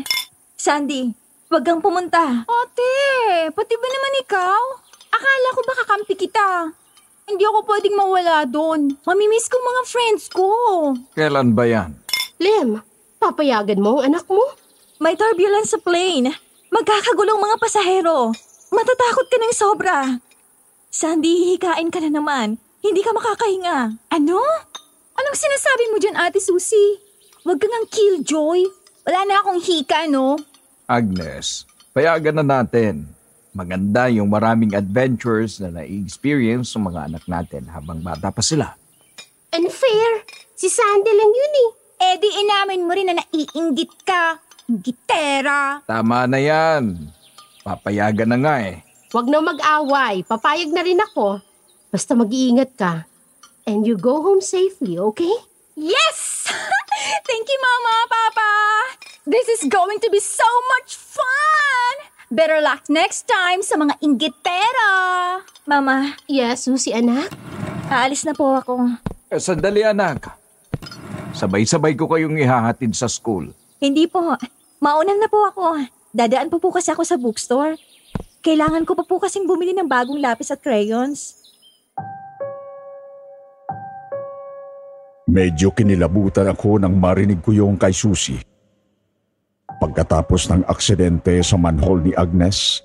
Sandy, 0.60 1.08
wag 1.48 1.64
kang 1.64 1.80
pumunta. 1.80 2.44
Ate, 2.44 2.92
pati 3.56 3.74
ba 3.80 3.88
naman 3.88 4.20
ikaw? 4.28 4.62
Akala 5.08 5.48
ko 5.56 5.60
baka 5.64 5.82
kampi 5.88 6.14
kita. 6.20 6.68
Hindi 7.24 7.48
ako 7.48 7.64
pwedeng 7.64 7.96
mawala 7.96 8.44
doon. 8.44 8.92
Mamimiss 9.08 9.48
ko 9.48 9.56
mga 9.56 9.82
friends 9.88 10.28
ko. 10.28 10.48
Kailan 11.16 11.56
ba 11.56 11.64
yan? 11.64 11.96
Lem, 12.36 12.76
papayagan 13.16 13.80
mo 13.80 14.04
ang 14.04 14.12
anak 14.12 14.28
mo? 14.28 14.44
May 15.00 15.16
turbulence 15.16 15.72
sa 15.72 15.80
plane. 15.80 16.28
Magkakagulong 16.68 17.40
mga 17.40 17.56
pasahero. 17.56 18.36
Matatakot 18.68 19.26
ka 19.32 19.36
ng 19.40 19.54
sobra. 19.56 19.96
Sandy, 20.90 21.46
hihikain 21.46 21.86
ka 21.94 22.02
na 22.02 22.10
naman. 22.10 22.58
Hindi 22.82 23.06
ka 23.06 23.14
makakahinga. 23.14 23.94
Ano? 24.10 24.42
Anong 25.14 25.38
sinasabi 25.38 25.84
mo 25.94 25.96
dyan, 26.02 26.18
Ate 26.18 26.42
Susie? 26.42 26.98
Huwag 27.46 27.62
kang 27.62 27.70
ang 27.70 27.86
killjoy. 27.86 28.66
Wala 29.06 29.20
na 29.22 29.38
akong 29.38 29.62
hika, 29.62 30.10
no? 30.10 30.34
Agnes, 30.90 31.62
payagan 31.94 32.42
na 32.42 32.44
natin. 32.58 33.06
Maganda 33.54 34.10
yung 34.10 34.34
maraming 34.34 34.74
adventures 34.74 35.62
na 35.62 35.78
na-experience 35.78 36.74
ng 36.74 36.90
mga 36.90 37.00
anak 37.06 37.24
natin 37.30 37.70
habang 37.70 38.02
bata 38.02 38.34
pa 38.34 38.42
sila. 38.42 38.74
Unfair. 39.54 40.26
Si 40.58 40.66
Sandy 40.66 41.14
lang 41.14 41.30
yun 41.30 41.54
eh. 41.54 41.70
Eh 42.00 42.14
di 42.18 42.28
inamin 42.42 42.82
mo 42.82 42.90
rin 42.98 43.06
na 43.06 43.14
naiinggit 43.14 43.94
ka. 44.02 44.42
Gitera. 44.66 45.86
Tama 45.86 46.26
na 46.26 46.42
yan. 46.42 46.98
Papayagan 47.62 48.34
na 48.34 48.38
nga 48.42 48.56
eh. 48.66 48.89
Huwag 49.10 49.26
na 49.26 49.42
mag-away. 49.42 50.22
Papayag 50.22 50.70
na 50.70 50.86
rin 50.86 51.02
ako. 51.02 51.42
Basta 51.90 52.14
mag-iingat 52.14 52.78
ka. 52.78 53.10
And 53.66 53.82
you 53.82 53.98
go 53.98 54.22
home 54.22 54.38
safely, 54.38 54.94
okay? 54.96 55.34
Yes! 55.74 56.46
Thank 57.28 57.46
you, 57.46 57.58
Mama, 57.58 57.94
Papa! 58.06 58.50
This 59.26 59.50
is 59.50 59.66
going 59.66 59.98
to 59.98 60.10
be 60.10 60.22
so 60.22 60.46
much 60.76 60.94
fun! 60.94 61.94
Better 62.30 62.62
luck 62.62 62.86
next 62.86 63.26
time 63.26 63.66
sa 63.66 63.74
mga 63.74 63.98
inggitera! 63.98 64.90
Mama, 65.66 66.14
Yes, 66.26 66.70
Susie 66.70 66.94
anak. 66.94 67.34
aalis 67.90 68.22
na 68.22 68.34
po 68.34 68.54
ako. 68.54 68.94
Eh, 69.26 69.42
sandali 69.42 69.82
anak. 69.82 70.30
Sabay-sabay 71.34 71.98
ko 71.98 72.06
kayong 72.06 72.38
ihahatid 72.38 72.94
sa 72.94 73.10
school. 73.10 73.50
Hindi 73.82 74.06
po. 74.06 74.38
Maunan 74.78 75.18
na 75.18 75.26
po 75.26 75.46
ako. 75.46 75.82
Dadaan 76.10 76.46
po 76.46 76.62
po 76.62 76.70
kasi 76.70 76.90
ako 76.90 77.02
sa 77.02 77.18
bookstore. 77.18 77.74
Kailangan 78.40 78.88
ko 78.88 78.96
pa 78.96 79.04
po 79.04 79.20
kasing 79.20 79.44
bumili 79.44 79.76
ng 79.76 79.84
bagong 79.84 80.16
lapis 80.16 80.48
at 80.48 80.64
crayons. 80.64 81.36
Medyo 85.28 85.76
kinilabutan 85.76 86.48
ako 86.48 86.80
nang 86.80 86.96
marinig 86.96 87.44
ko 87.44 87.52
yung 87.52 87.76
kay 87.76 87.92
Susie. 87.92 88.40
Pagkatapos 89.76 90.48
ng 90.50 90.64
aksidente 90.64 91.36
sa 91.44 91.60
manhole 91.60 92.10
ni 92.10 92.12
Agnes, 92.16 92.80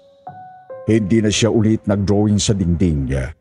hindi 0.91 1.23
na 1.23 1.31
siya 1.31 1.49
ulit 1.49 1.87
nag-drawing 1.87 2.37
sa 2.37 2.51
dingding 2.51 3.07
niya. 3.07 3.31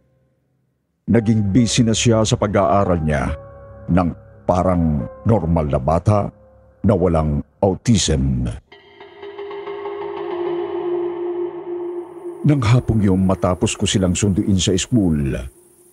Naging 1.10 1.50
busy 1.50 1.82
na 1.82 1.92
siya 1.92 2.22
sa 2.22 2.38
pag-aaral 2.38 3.02
niya 3.02 3.34
ng 3.90 4.08
parang 4.46 5.02
normal 5.26 5.66
na 5.66 5.82
bata 5.82 6.30
na 6.80 6.94
walang 6.94 7.42
autism. 7.58 8.48
Nang 12.44 12.60
hapong 12.60 13.00
yung 13.00 13.24
matapos 13.24 13.72
ko 13.72 13.88
silang 13.88 14.12
sunduin 14.12 14.60
sa 14.60 14.76
school, 14.76 15.32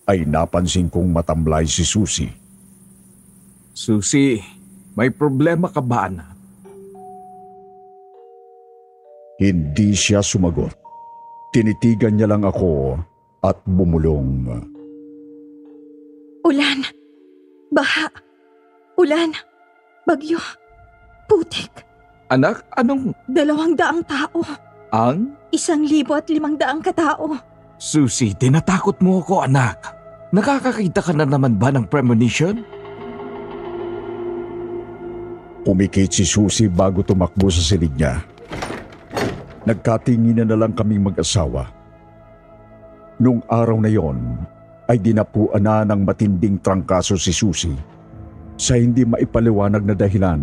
ay 0.04 0.28
napansin 0.28 0.92
kong 0.92 1.08
matamlay 1.08 1.64
si 1.64 1.80
Susie. 1.80 2.28
Susie, 3.72 4.36
may 4.92 5.08
problema 5.08 5.72
ka 5.72 5.80
ba 5.80 6.12
anak? 6.12 6.28
Hindi 9.40 9.96
siya 9.96 10.20
sumagot. 10.20 10.76
Tinitigan 11.56 12.20
niya 12.20 12.28
lang 12.28 12.44
ako 12.44 13.00
at 13.40 13.56
bumulong. 13.64 14.44
Ulan. 16.44 16.78
Baha. 17.72 18.12
Ulan. 19.00 19.32
Bagyo. 20.04 20.36
Putik. 21.32 21.72
Anak, 22.28 22.60
anong 22.76 23.16
Dalawang 23.24 23.72
daang 23.72 24.04
tao. 24.04 24.44
Ang? 24.92 25.34
Isang 25.50 25.82
libo 25.88 26.12
at 26.12 26.28
limang 26.28 26.60
daang 26.60 26.84
katao. 26.84 27.32
Susie, 27.80 28.36
tinatakot 28.36 29.00
mo 29.00 29.24
ako 29.24 29.42
anak. 29.42 29.96
Nakakakita 30.30 31.00
ka 31.02 31.12
na 31.16 31.26
naman 31.26 31.58
ba 31.58 31.72
ng 31.72 31.88
premonition? 31.88 32.62
Pumikit 35.66 36.12
si 36.12 36.24
Susie 36.28 36.70
bago 36.70 37.02
tumakbo 37.02 37.48
sa 37.50 37.64
silid 37.64 37.92
niya. 37.96 38.22
Nagkatinginan 39.66 40.46
na 40.46 40.56
lang 40.58 40.72
kaming 40.76 41.10
mag-asawa. 41.10 41.66
Nung 43.22 43.42
araw 43.46 43.78
na 43.78 43.90
yon 43.90 44.18
ay 44.90 44.98
dinapuan 44.98 45.62
na 45.62 45.86
ng 45.86 46.02
matinding 46.02 46.58
trangkaso 46.58 47.14
si 47.14 47.30
Susi 47.30 47.70
sa 48.58 48.74
hindi 48.74 49.06
maipaliwanag 49.06 49.82
na 49.86 49.94
dahilan. 49.94 50.42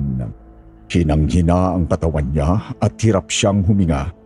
Hinang-hina 0.89 1.75
ang 1.75 1.85
katawan 1.85 2.31
niya 2.31 2.77
at 2.79 2.95
hirap 3.03 3.27
siyang 3.27 3.61
huminga 3.67 4.18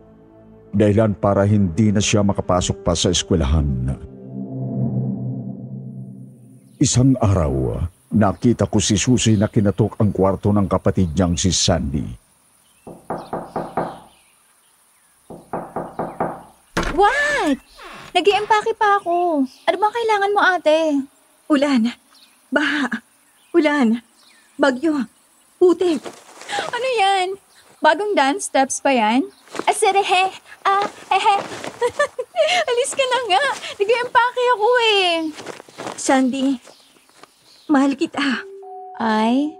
dahilan 0.74 1.14
para 1.14 1.46
hindi 1.46 1.94
na 1.94 2.02
siya 2.02 2.26
makapasok 2.26 2.82
pa 2.82 2.92
sa 2.98 3.08
eskwelahan. 3.14 3.94
Isang 6.82 7.14
araw, 7.22 7.86
nakita 8.12 8.66
ko 8.66 8.82
si 8.82 8.98
Susi 8.98 9.38
na 9.38 9.48
kinatok 9.48 9.96
ang 10.02 10.10
kwarto 10.10 10.50
ng 10.50 10.66
kapatid 10.66 11.14
niyang 11.14 11.38
si 11.38 11.54
Sandy. 11.54 12.04
What? 16.94 17.58
nag 18.14 18.26
pa 18.78 18.88
ako. 19.02 19.42
Ano 19.46 19.76
bang 19.78 19.94
kailangan 19.94 20.34
mo 20.34 20.40
ate? 20.42 20.78
Ulan. 21.50 21.90
Baha. 22.50 23.02
Ulan. 23.54 24.02
Bagyo. 24.54 25.06
Putik. 25.58 26.02
Ano 26.70 26.88
yan? 27.00 27.28
Bagong 27.82 28.14
dance 28.14 28.46
steps 28.48 28.78
pa 28.78 28.94
yan? 28.94 29.26
Aserehe. 29.66 30.30
Ah, 30.64 30.88
hehe. 31.12 31.36
Alis 32.68 32.92
ka 32.96 33.04
na 33.04 33.18
nga. 33.28 33.44
nag 33.76 33.90
ako 34.54 34.68
eh. 34.80 35.12
Sandy, 35.94 36.58
mahal 37.68 37.94
kita. 37.96 38.44
Ay, 39.00 39.56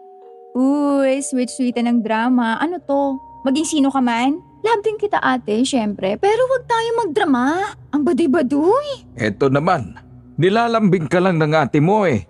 uy, 0.57 1.21
sweet-sweet 1.21 1.77
ng 1.81 2.01
drama. 2.05 2.57
Ano 2.61 2.81
to? 2.81 3.19
Maging 3.45 3.69
sino 3.69 3.89
ka 3.93 4.01
man? 4.01 4.41
Love 4.65 4.81
din 4.81 4.97
kita 4.97 5.21
ate, 5.21 5.61
syempre. 5.69 6.17
Pero 6.17 6.41
wag 6.49 6.65
tayo 6.65 6.89
magdrama. 7.05 7.77
Ang 7.93 8.03
baduy-baduy. 8.09 9.13
Eto 9.21 9.53
naman, 9.53 10.01
nilalambing 10.41 11.05
ka 11.05 11.21
lang 11.21 11.37
ng 11.37 11.53
ate 11.53 11.85
mo 11.85 12.09
eh. 12.09 12.25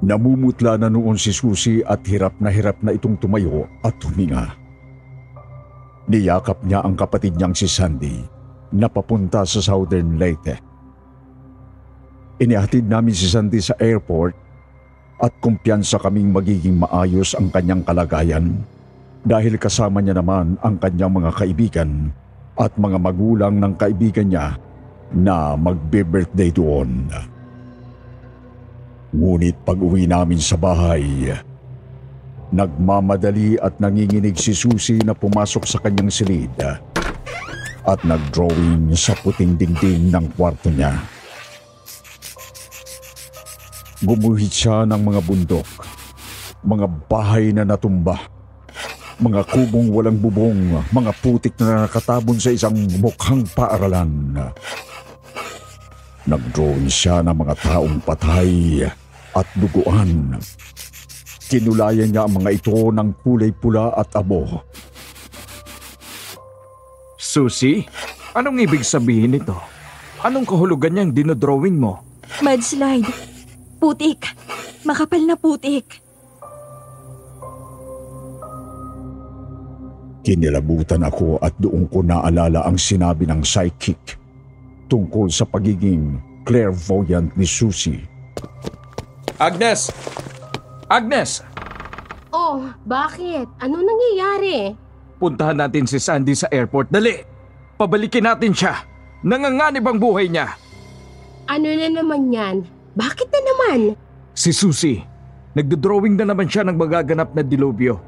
Namumutla 0.00 0.80
na 0.80 0.88
noon 0.88 1.20
si 1.20 1.30
Susi 1.30 1.84
at 1.84 2.02
hirap 2.08 2.40
na 2.40 2.48
hirap 2.48 2.80
na 2.80 2.90
itong 2.90 3.20
tumayo 3.20 3.68
at 3.84 3.94
huminga. 4.00 4.59
Niyakap 6.10 6.66
niya 6.66 6.82
ang 6.82 6.98
kapatid 6.98 7.38
niyang 7.38 7.54
si 7.54 7.70
Sandy 7.70 8.18
na 8.74 8.90
papunta 8.90 9.46
sa 9.46 9.62
Southern 9.62 10.18
Leyte. 10.18 10.58
Inihatid 12.42 12.90
namin 12.90 13.14
si 13.14 13.30
Sandy 13.30 13.62
sa 13.62 13.78
airport 13.78 14.34
at 15.22 15.30
kumpiyansa 15.38 16.02
kaming 16.02 16.34
magiging 16.34 16.82
maayos 16.82 17.38
ang 17.38 17.46
kanyang 17.54 17.86
kalagayan 17.86 18.58
dahil 19.22 19.54
kasama 19.54 20.02
niya 20.02 20.18
naman 20.18 20.58
ang 20.58 20.82
kanyang 20.82 21.14
mga 21.14 21.30
kaibigan 21.30 22.10
at 22.58 22.74
mga 22.74 22.98
magulang 22.98 23.62
ng 23.62 23.78
kaibigan 23.78 24.34
niya 24.34 24.58
na 25.14 25.54
magbe-birthday 25.54 26.50
doon. 26.50 27.06
Ngunit 29.14 29.62
pag 29.62 29.78
uwi 29.78 30.10
namin 30.10 30.42
sa 30.42 30.58
bahay, 30.58 31.34
nagmamadali 32.50 33.58
at 33.58 33.78
nanginginig 33.78 34.34
si 34.34 34.54
Susi 34.54 34.98
na 35.02 35.14
pumasok 35.14 35.64
sa 35.66 35.78
kanyang 35.78 36.10
silid 36.10 36.54
at 37.86 38.00
nagdrawing 38.04 38.92
sa 38.94 39.16
puting 39.22 39.56
dingding 39.56 40.12
ng 40.12 40.26
kwarto 40.36 40.68
niya. 40.68 40.94
Gumuhit 44.00 44.52
siya 44.52 44.88
ng 44.88 45.00
mga 45.00 45.20
bundok, 45.24 45.68
mga 46.64 46.86
bahay 47.08 47.52
na 47.52 47.68
natumba, 47.68 48.16
mga 49.20 49.44
kubong 49.44 49.92
walang 49.92 50.16
bubong, 50.16 50.80
mga 50.88 51.12
putik 51.20 51.52
na 51.60 51.84
nakatabon 51.84 52.40
sa 52.40 52.48
isang 52.48 52.72
mukhang 52.96 53.44
paaralan. 53.52 54.40
Nagdrawing 56.24 56.88
siya 56.88 57.20
ng 57.20 57.36
mga 57.36 57.54
taong 57.60 58.00
patay 58.00 58.84
at 59.36 59.48
duguan. 59.60 60.40
Kinulayan 61.50 62.14
niya 62.14 62.30
ang 62.30 62.38
mga 62.38 62.62
ito 62.62 62.94
ng 62.94 63.10
kulay 63.26 63.50
pula 63.50 63.90
at 63.98 64.14
abo. 64.14 64.46
Susi, 67.18 67.82
anong 68.38 68.62
ibig 68.62 68.86
sabihin 68.86 69.34
nito? 69.34 69.58
Anong 70.22 70.46
kahulugan 70.46 70.94
niyang 70.94 71.10
dinodrawing 71.10 71.74
mo? 71.74 72.06
Mudslide. 72.38 73.10
Putik. 73.82 74.30
Makapal 74.86 75.26
na 75.26 75.34
putik. 75.34 75.98
Kinilabutan 80.22 81.02
ako 81.02 81.42
at 81.42 81.58
doon 81.58 81.90
ko 81.90 82.06
naalala 82.06 82.62
ang 82.62 82.78
sinabi 82.78 83.26
ng 83.26 83.42
psychic 83.42 83.98
tungkol 84.86 85.26
sa 85.26 85.42
pagiging 85.50 86.22
clairvoyant 86.46 87.34
ni 87.34 87.42
Susie. 87.42 88.06
Agnes! 89.42 89.90
Agnes! 90.90 91.46
Oh, 92.34 92.66
bakit? 92.82 93.46
Ano 93.62 93.78
nangyayari? 93.78 94.74
Puntahan 95.22 95.62
natin 95.62 95.86
si 95.86 96.02
Sandy 96.02 96.34
sa 96.34 96.50
airport. 96.50 96.90
Dali! 96.90 97.14
Pabalikin 97.78 98.26
natin 98.26 98.50
siya. 98.50 98.74
Nanganganib 99.22 99.86
ang 99.86 100.02
buhay 100.02 100.26
niya. 100.26 100.50
Ano 101.46 101.70
na 101.70 101.88
naman 101.94 102.34
yan? 102.34 102.66
Bakit 102.98 103.28
na 103.30 103.40
naman? 103.40 103.80
Si 104.34 104.50
Susie, 104.50 105.06
nagdodrawing 105.54 106.18
na 106.18 106.26
naman 106.26 106.50
siya 106.50 106.66
ng 106.66 106.74
magaganap 106.74 107.38
na 107.38 107.46
dilubyo. 107.46 108.02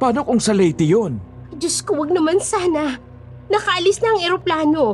Paano 0.00 0.24
kung 0.24 0.40
sa 0.40 0.56
Leyte 0.56 0.88
yun? 0.88 1.20
Diyos 1.60 1.84
ko, 1.84 2.00
wag 2.00 2.08
naman 2.08 2.40
sana. 2.40 2.96
Nakaalis 3.52 4.00
na 4.00 4.16
ang 4.16 4.20
eroplano. 4.24 4.84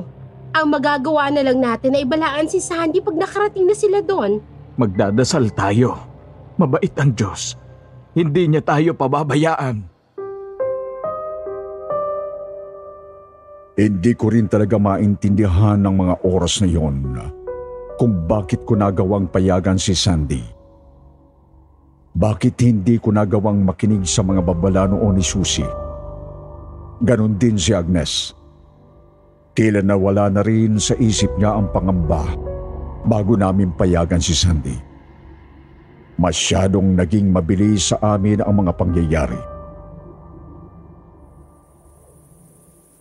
Ang 0.50 0.66
magagawa 0.66 1.30
na 1.30 1.46
lang 1.46 1.62
natin 1.62 1.94
ay 1.94 2.02
ibalaan 2.02 2.50
si 2.50 2.58
Sandy 2.58 2.98
pag 2.98 3.14
nakarating 3.14 3.70
na 3.70 3.76
sila 3.78 4.02
doon. 4.02 4.42
Magdadasal 4.74 5.54
tayo. 5.54 6.13
Mabait 6.54 6.94
ang 7.02 7.10
Diyos. 7.10 7.58
Hindi 8.14 8.46
niya 8.46 8.62
tayo 8.62 8.94
pababayaan. 8.94 9.90
Hindi 13.74 14.12
ko 14.14 14.30
rin 14.30 14.46
talaga 14.46 14.78
maintindihan 14.78 15.74
ng 15.82 15.94
mga 15.98 16.14
oras 16.22 16.62
na 16.62 16.70
yon 16.70 17.18
kung 17.98 18.22
bakit 18.22 18.62
ko 18.62 18.78
nagawang 18.78 19.26
payagan 19.26 19.74
si 19.74 19.98
Sandy. 19.98 20.38
Bakit 22.14 22.54
hindi 22.62 23.02
ko 23.02 23.10
nagawang 23.10 23.66
makinig 23.66 24.06
sa 24.06 24.22
mga 24.22 24.46
babala 24.46 24.86
noon 24.86 25.18
ni 25.18 25.26
Susie? 25.26 25.66
Ganon 27.02 27.34
din 27.34 27.58
si 27.58 27.74
Agnes. 27.74 28.30
Tila 29.58 29.82
nawala 29.82 30.30
na 30.30 30.46
rin 30.46 30.78
sa 30.78 30.94
isip 30.94 31.34
niya 31.34 31.58
ang 31.58 31.74
pangamba 31.74 32.22
bago 33.02 33.34
namin 33.34 33.74
payagan 33.74 34.22
si 34.22 34.38
Sandy. 34.38 34.93
Masyadong 36.14 36.94
naging 36.94 37.34
mabilis 37.34 37.90
sa 37.90 37.98
amin 38.14 38.38
ang 38.38 38.54
mga 38.62 38.72
pangyayari. 38.78 39.40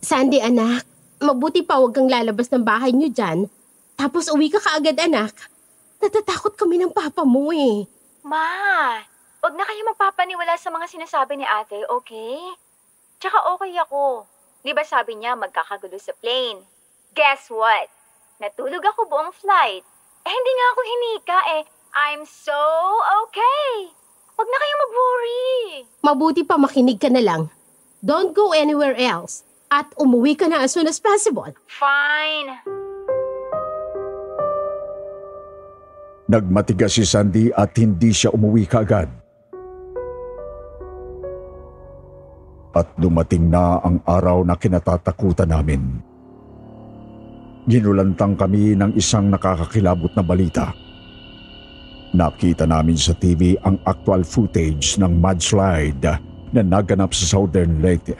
Sandy 0.04 0.42
anak, 0.42 0.84
mabuti 1.22 1.64
pa 1.64 1.80
huwag 1.80 1.94
kang 1.94 2.10
lalabas 2.10 2.50
ng 2.50 2.60
bahay 2.60 2.92
niyo 2.92 3.08
dyan 3.08 3.48
tapos 3.94 4.26
uwi 4.28 4.50
ka 4.50 4.58
kaagad 4.58 4.98
anak. 4.98 5.32
Natatakot 6.02 6.58
kami 6.58 6.76
ng 6.82 6.92
papa 6.92 7.22
mo 7.22 7.54
eh. 7.54 7.86
Ma, 8.26 9.00
wag 9.40 9.54
na 9.54 9.64
kayo 9.64 9.80
magpapaniwala 9.88 10.58
sa 10.58 10.68
mga 10.68 10.86
sinasabi 10.90 11.38
ni 11.38 11.46
ate, 11.46 11.78
okay? 11.88 12.36
Tsaka 13.22 13.54
okay 13.56 13.72
ako. 13.80 14.26
Di 14.60 14.74
ba 14.74 14.82
sabi 14.84 15.16
niya 15.16 15.38
magkakagulo 15.38 15.96
sa 15.96 16.12
plane? 16.18 16.60
Guess 17.14 17.48
what? 17.54 17.88
Natulog 18.42 18.82
ako 18.82 19.06
buong 19.06 19.32
flight. 19.32 19.86
Eh, 20.24 20.32
hindi 20.32 20.52
nga 20.52 20.66
ako 20.74 20.80
hinika 20.82 21.38
eh. 21.60 21.64
I'm 21.94 22.26
so 22.26 22.58
okay. 23.22 23.94
Wag 24.34 24.50
na 24.50 24.58
kayong 24.58 24.82
mag-worry. 24.82 25.46
Mabuti 26.02 26.42
pa 26.42 26.58
makinig 26.58 26.98
ka 26.98 27.06
na 27.06 27.22
lang. 27.22 27.54
Don't 28.02 28.34
go 28.34 28.50
anywhere 28.50 28.98
else. 28.98 29.46
At 29.70 29.94
umuwi 29.94 30.34
ka 30.34 30.50
na 30.50 30.66
as 30.66 30.74
soon 30.74 30.90
as 30.90 30.98
possible. 30.98 31.54
Fine. 31.70 32.50
Nagmatigas 36.26 36.98
si 36.98 37.06
Sandy 37.06 37.54
at 37.54 37.78
hindi 37.78 38.10
siya 38.10 38.34
umuwi 38.34 38.66
kaagad. 38.66 39.06
At 42.74 42.90
dumating 42.98 43.54
na 43.54 43.78
ang 43.78 44.02
araw 44.02 44.42
na 44.42 44.58
kinatatakutan 44.58 45.46
namin. 45.46 46.02
Ginulantang 47.70 48.34
kami 48.34 48.74
ng 48.74 48.98
isang 48.98 49.30
nakakakilabot 49.30 50.10
na 50.18 50.26
balita. 50.26 50.83
Nakita 52.14 52.62
namin 52.62 52.94
sa 52.94 53.10
TV 53.18 53.58
ang 53.66 53.74
actual 53.90 54.22
footage 54.22 54.94
ng 55.02 55.18
mudslide 55.18 56.22
na 56.54 56.62
naganap 56.62 57.10
sa 57.10 57.34
Southern 57.34 57.82
Leyte. 57.82 58.14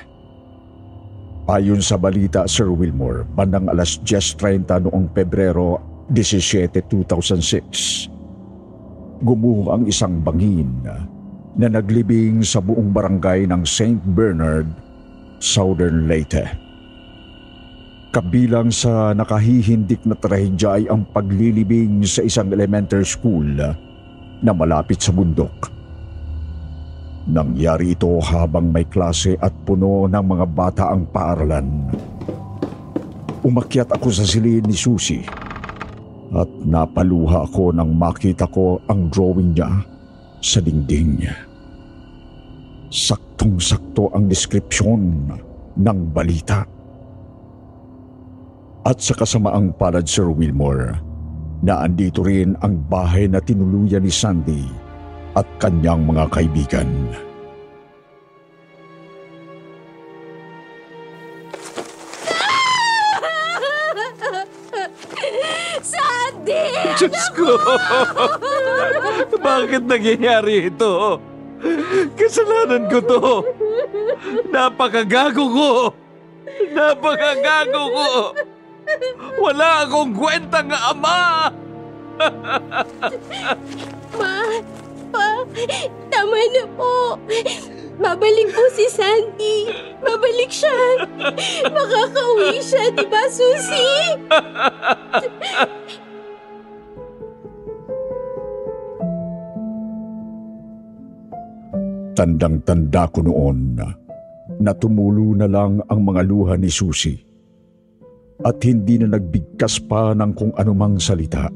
Ayon 1.47 1.79
sa 1.79 1.95
balita, 1.95 2.43
Sir 2.51 2.75
Wilmore, 2.75 3.23
bandang 3.39 3.71
alas 3.71 4.03
10.30 4.03 4.91
noong 4.91 5.15
Pebrero 5.15 5.79
17, 6.11 6.91
2006. 6.91 8.11
Gumuho 9.23 9.71
ang 9.71 9.87
isang 9.87 10.19
bangin 10.27 10.75
na 11.55 11.71
naglibing 11.71 12.43
sa 12.43 12.59
buong 12.59 12.91
barangay 12.91 13.47
ng 13.47 13.63
St. 13.63 14.03
Bernard, 14.11 14.67
Southern 15.39 16.11
Leyte. 16.11 16.64
Kabilang 18.15 18.71
sa 18.71 19.11
nakahihindik 19.11 20.07
na 20.07 20.15
trahedya 20.15 20.79
ay 20.79 20.85
ang 20.87 21.03
paglilibing 21.11 22.07
sa 22.07 22.23
isang 22.23 22.47
elementary 22.55 23.03
school 23.03 23.43
na 24.39 24.55
malapit 24.55 25.03
sa 25.03 25.11
bundok. 25.11 25.67
Nangyari 27.27 27.99
ito 27.99 28.23
habang 28.23 28.71
may 28.71 28.87
klase 28.87 29.35
at 29.43 29.51
puno 29.67 30.07
ng 30.07 30.25
mga 30.31 30.47
bata 30.47 30.95
ang 30.95 31.11
paaralan. 31.11 31.91
Umakyat 33.43 33.91
ako 33.91 34.15
sa 34.15 34.23
silid 34.23 34.63
ni 34.63 34.79
Susie 34.79 35.27
at 36.31 36.51
napaluha 36.63 37.51
ako 37.51 37.75
nang 37.75 37.99
makita 37.99 38.47
ko 38.47 38.79
ang 38.87 39.11
drawing 39.11 39.59
niya 39.59 39.83
sa 40.39 40.63
dingding. 40.63 41.19
Saktong-sakto 42.95 44.15
ang 44.15 44.31
deskripsyon 44.31 45.03
ng 45.83 45.99
balita. 46.15 46.74
At 48.85 49.01
sa 49.01 49.17
kasamaang 49.17 49.81
palad 49.81 50.05
Sir 50.05 50.29
Wilmore, 50.29 51.01
na 51.65 51.89
andito 51.89 52.21
rin 52.21 52.53
ang 52.61 52.85
bahay 52.85 53.25
na 53.25 53.41
tinuluyan 53.41 54.05
ni 54.05 54.13
Sandy 54.13 54.69
at 55.33 55.49
kanyang 55.57 56.05
mga 56.05 56.29
kaibigan. 56.29 57.09
Sandy! 65.81 66.77
Diyos 67.01 67.25
ko! 67.33 67.57
Bakit 69.41 69.89
nangyayari 69.89 70.69
ito? 70.69 71.17
Kasalanan 72.21 72.93
ko 72.93 73.01
to! 73.01 73.41
Napakagago 74.53 75.45
ko! 75.49 75.97
Napakagago 76.77 77.83
ko! 77.89 78.37
Wala 79.41 79.85
akong 79.87 80.13
kwentang 80.15 80.71
ama! 80.71 81.51
Ma, 84.15 84.37
pa, 85.11 85.27
tama 86.13 86.41
na 86.55 86.65
po. 86.79 87.19
Mabalik 87.95 88.51
po 88.51 88.63
si 88.75 88.87
Sandy. 88.91 89.71
Mabalik 90.03 90.51
siya. 90.51 91.07
Makakauwi 91.71 92.59
siya, 92.59 92.91
di 92.91 93.07
ba, 93.07 93.23
Susie? 93.31 94.19
Tandang-tanda 102.15 103.11
ko 103.11 103.27
noon 103.27 103.59
na 104.63 104.71
tumulo 104.79 105.35
na 105.35 105.51
lang 105.51 105.83
ang 105.91 106.01
mga 106.07 106.23
luha 106.23 106.55
ni 106.55 106.71
Susie 106.71 107.24
at 108.43 108.59
hindi 108.67 108.99
na 108.99 109.15
nagbigkas 109.15 109.79
pa 109.87 110.17
ng 110.17 110.33
kung 110.35 110.53
anumang 110.59 110.99
salita. 110.99 111.47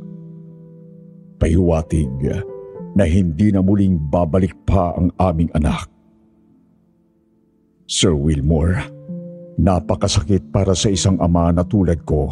Pahiwatig 1.38 2.10
na 2.94 3.04
hindi 3.06 3.50
na 3.50 3.64
muling 3.64 3.98
babalik 4.12 4.54
pa 4.62 4.94
ang 4.94 5.10
aming 5.18 5.50
anak. 5.58 5.90
Sir 7.88 8.14
Wilmore, 8.14 8.84
napakasakit 9.58 10.54
para 10.54 10.76
sa 10.76 10.92
isang 10.92 11.18
ama 11.18 11.50
na 11.50 11.64
tulad 11.66 12.04
ko 12.06 12.30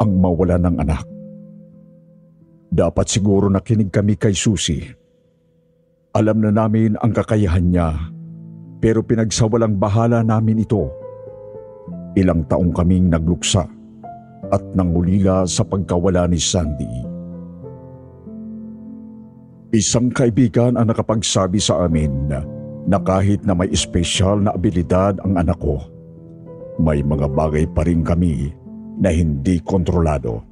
ang 0.00 0.10
mawala 0.18 0.58
ng 0.58 0.76
anak. 0.80 1.04
Dapat 2.72 3.06
siguro 3.06 3.52
nakinig 3.52 3.92
kami 3.92 4.16
kay 4.16 4.32
Susie 4.32 5.02
alam 6.12 6.44
na 6.44 6.52
namin 6.52 6.92
ang 7.00 7.08
kakayahan 7.08 7.72
niya, 7.72 7.96
pero 8.84 9.00
pinagsawalang 9.00 9.80
bahala 9.80 10.20
namin 10.20 10.60
ito. 10.60 10.92
Ilang 12.12 12.44
taong 12.48 12.76
kaming 12.76 13.08
nagluksa 13.08 13.64
at 14.52 14.62
nangulila 14.76 15.48
sa 15.48 15.64
pagkawala 15.64 16.28
ni 16.28 16.36
Sandy. 16.36 16.92
Isang 19.72 20.12
kaibigan 20.12 20.76
ang 20.76 20.92
nakapagsabi 20.92 21.56
sa 21.56 21.88
amin 21.88 22.28
na 22.84 22.98
kahit 23.00 23.40
na 23.48 23.56
may 23.56 23.72
espesyal 23.72 24.36
na 24.44 24.52
abilidad 24.52 25.16
ang 25.24 25.40
anak 25.40 25.56
ko, 25.56 25.80
may 26.76 27.00
mga 27.00 27.32
bagay 27.32 27.64
pa 27.72 27.80
rin 27.88 28.04
kami 28.04 28.52
na 29.00 29.08
hindi 29.08 29.64
kontrolado. 29.64 30.44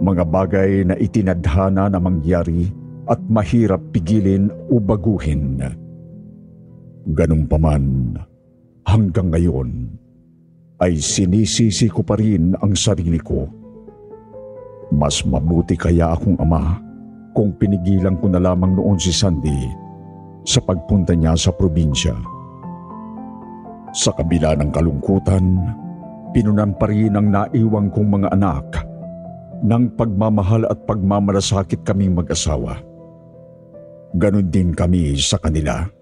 Mga 0.00 0.24
bagay 0.24 0.70
na 0.88 0.96
itinadhana 0.96 1.92
na 1.92 2.00
mangyari 2.00 2.72
at 3.04 3.20
mahirap 3.28 3.84
pigilin 3.92 4.48
o 4.72 4.80
baguhin. 4.80 5.60
Ganun 7.12 7.44
pa 7.44 7.60
man, 7.60 8.16
hanggang 8.86 9.34
ngayon 9.34 9.90
ay 10.80 10.96
sinisisi 10.96 11.90
ko 11.90 12.06
pa 12.06 12.16
rin 12.16 12.54
ang 12.62 12.72
sarili 12.78 13.18
ko. 13.18 13.44
Mas 14.94 15.26
mabuti 15.26 15.74
kaya 15.74 16.14
akong 16.14 16.38
ama 16.38 16.78
kung 17.34 17.52
pinigilan 17.58 18.16
ko 18.22 18.30
na 18.30 18.40
lamang 18.40 18.78
noon 18.78 18.96
si 18.96 19.10
Sandy 19.10 19.66
sa 20.46 20.62
pagpunta 20.62 21.12
niya 21.12 21.34
sa 21.34 21.50
probinsya. 21.50 22.14
Sa 23.96 24.14
kabila 24.14 24.54
ng 24.54 24.70
kalungkutan, 24.70 25.44
pinunan 26.30 26.76
pa 26.78 26.86
rin 26.86 27.18
ang 27.18 27.32
naiwang 27.32 27.90
kong 27.90 28.08
mga 28.20 28.28
anak 28.36 28.66
ng 29.64 29.84
pagmamahal 29.96 30.68
at 30.68 30.78
pagmamalasakit 30.84 31.82
kaming 31.82 32.12
mag-asawa. 32.12 32.78
Ganon 34.14 34.48
din 34.52 34.76
kami 34.76 35.16
sa 35.16 35.40
kanila. 35.40 35.95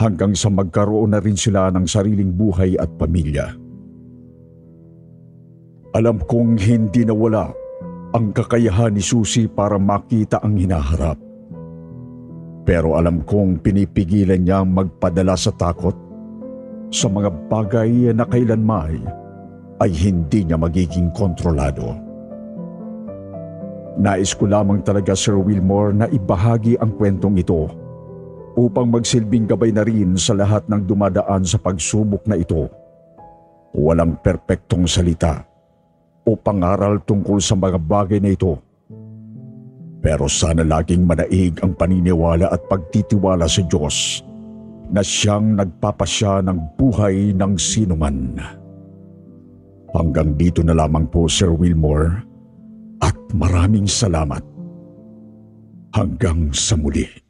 Hanggang 0.00 0.32
sa 0.32 0.48
magkaroon 0.48 1.12
na 1.12 1.20
rin 1.20 1.36
sila 1.36 1.68
ng 1.68 1.84
sariling 1.84 2.32
buhay 2.32 2.72
at 2.80 2.88
pamilya. 2.96 3.52
Alam 5.92 6.24
kong 6.24 6.56
hindi 6.56 7.04
nawala 7.04 7.52
ang 8.16 8.32
kakayahan 8.32 8.96
ni 8.96 9.04
Susie 9.04 9.44
para 9.44 9.76
makita 9.76 10.40
ang 10.40 10.56
hinaharap. 10.56 11.20
Pero 12.64 12.96
alam 12.96 13.20
kong 13.28 13.60
pinipigilan 13.60 14.40
niya 14.40 14.64
magpadala 14.64 15.36
sa 15.36 15.52
takot 15.52 15.92
sa 16.88 17.12
mga 17.12 17.28
bagay 17.52 18.08
na 18.16 18.24
kailanmay 18.24 18.96
ay 19.84 19.90
hindi 19.92 20.48
niya 20.48 20.56
magiging 20.56 21.12
kontrolado. 21.12 21.92
Nais 24.00 24.32
ko 24.32 24.48
lamang 24.48 24.80
talaga 24.80 25.12
Sir 25.12 25.36
Wilmore 25.36 25.92
na 25.92 26.06
ibahagi 26.08 26.80
ang 26.80 26.96
kwentong 26.96 27.36
ito 27.36 27.68
upang 28.58 28.90
magsilbing 28.90 29.46
gabay 29.46 29.70
na 29.70 29.86
rin 29.86 30.18
sa 30.18 30.34
lahat 30.34 30.66
ng 30.66 30.82
dumadaan 30.86 31.46
sa 31.46 31.58
pagsubok 31.60 32.26
na 32.26 32.38
ito. 32.38 32.66
Walang 33.70 34.18
perpektong 34.18 34.90
salita 34.90 35.46
o 36.26 36.34
pangaral 36.34 37.02
tungkol 37.06 37.38
sa 37.38 37.54
mga 37.54 37.78
bagay 37.78 38.18
na 38.18 38.34
ito. 38.34 38.58
Pero 40.00 40.26
sana 40.26 40.64
laging 40.64 41.04
manaig 41.04 41.60
ang 41.60 41.76
paniniwala 41.76 42.48
at 42.48 42.64
pagtitiwala 42.66 43.44
sa 43.44 43.62
Diyos 43.62 44.24
na 44.90 45.04
siyang 45.04 45.54
nagpapasya 45.54 46.42
ng 46.42 46.58
buhay 46.74 47.36
ng 47.36 47.52
sinuman. 47.54 48.40
Hanggang 49.90 50.34
dito 50.34 50.64
na 50.64 50.74
lamang 50.74 51.06
po 51.10 51.30
Sir 51.30 51.52
Wilmore 51.52 52.26
at 53.02 53.14
maraming 53.34 53.86
salamat. 53.86 54.42
Hanggang 55.90 56.54
sa 56.54 56.78
muli. 56.78 57.29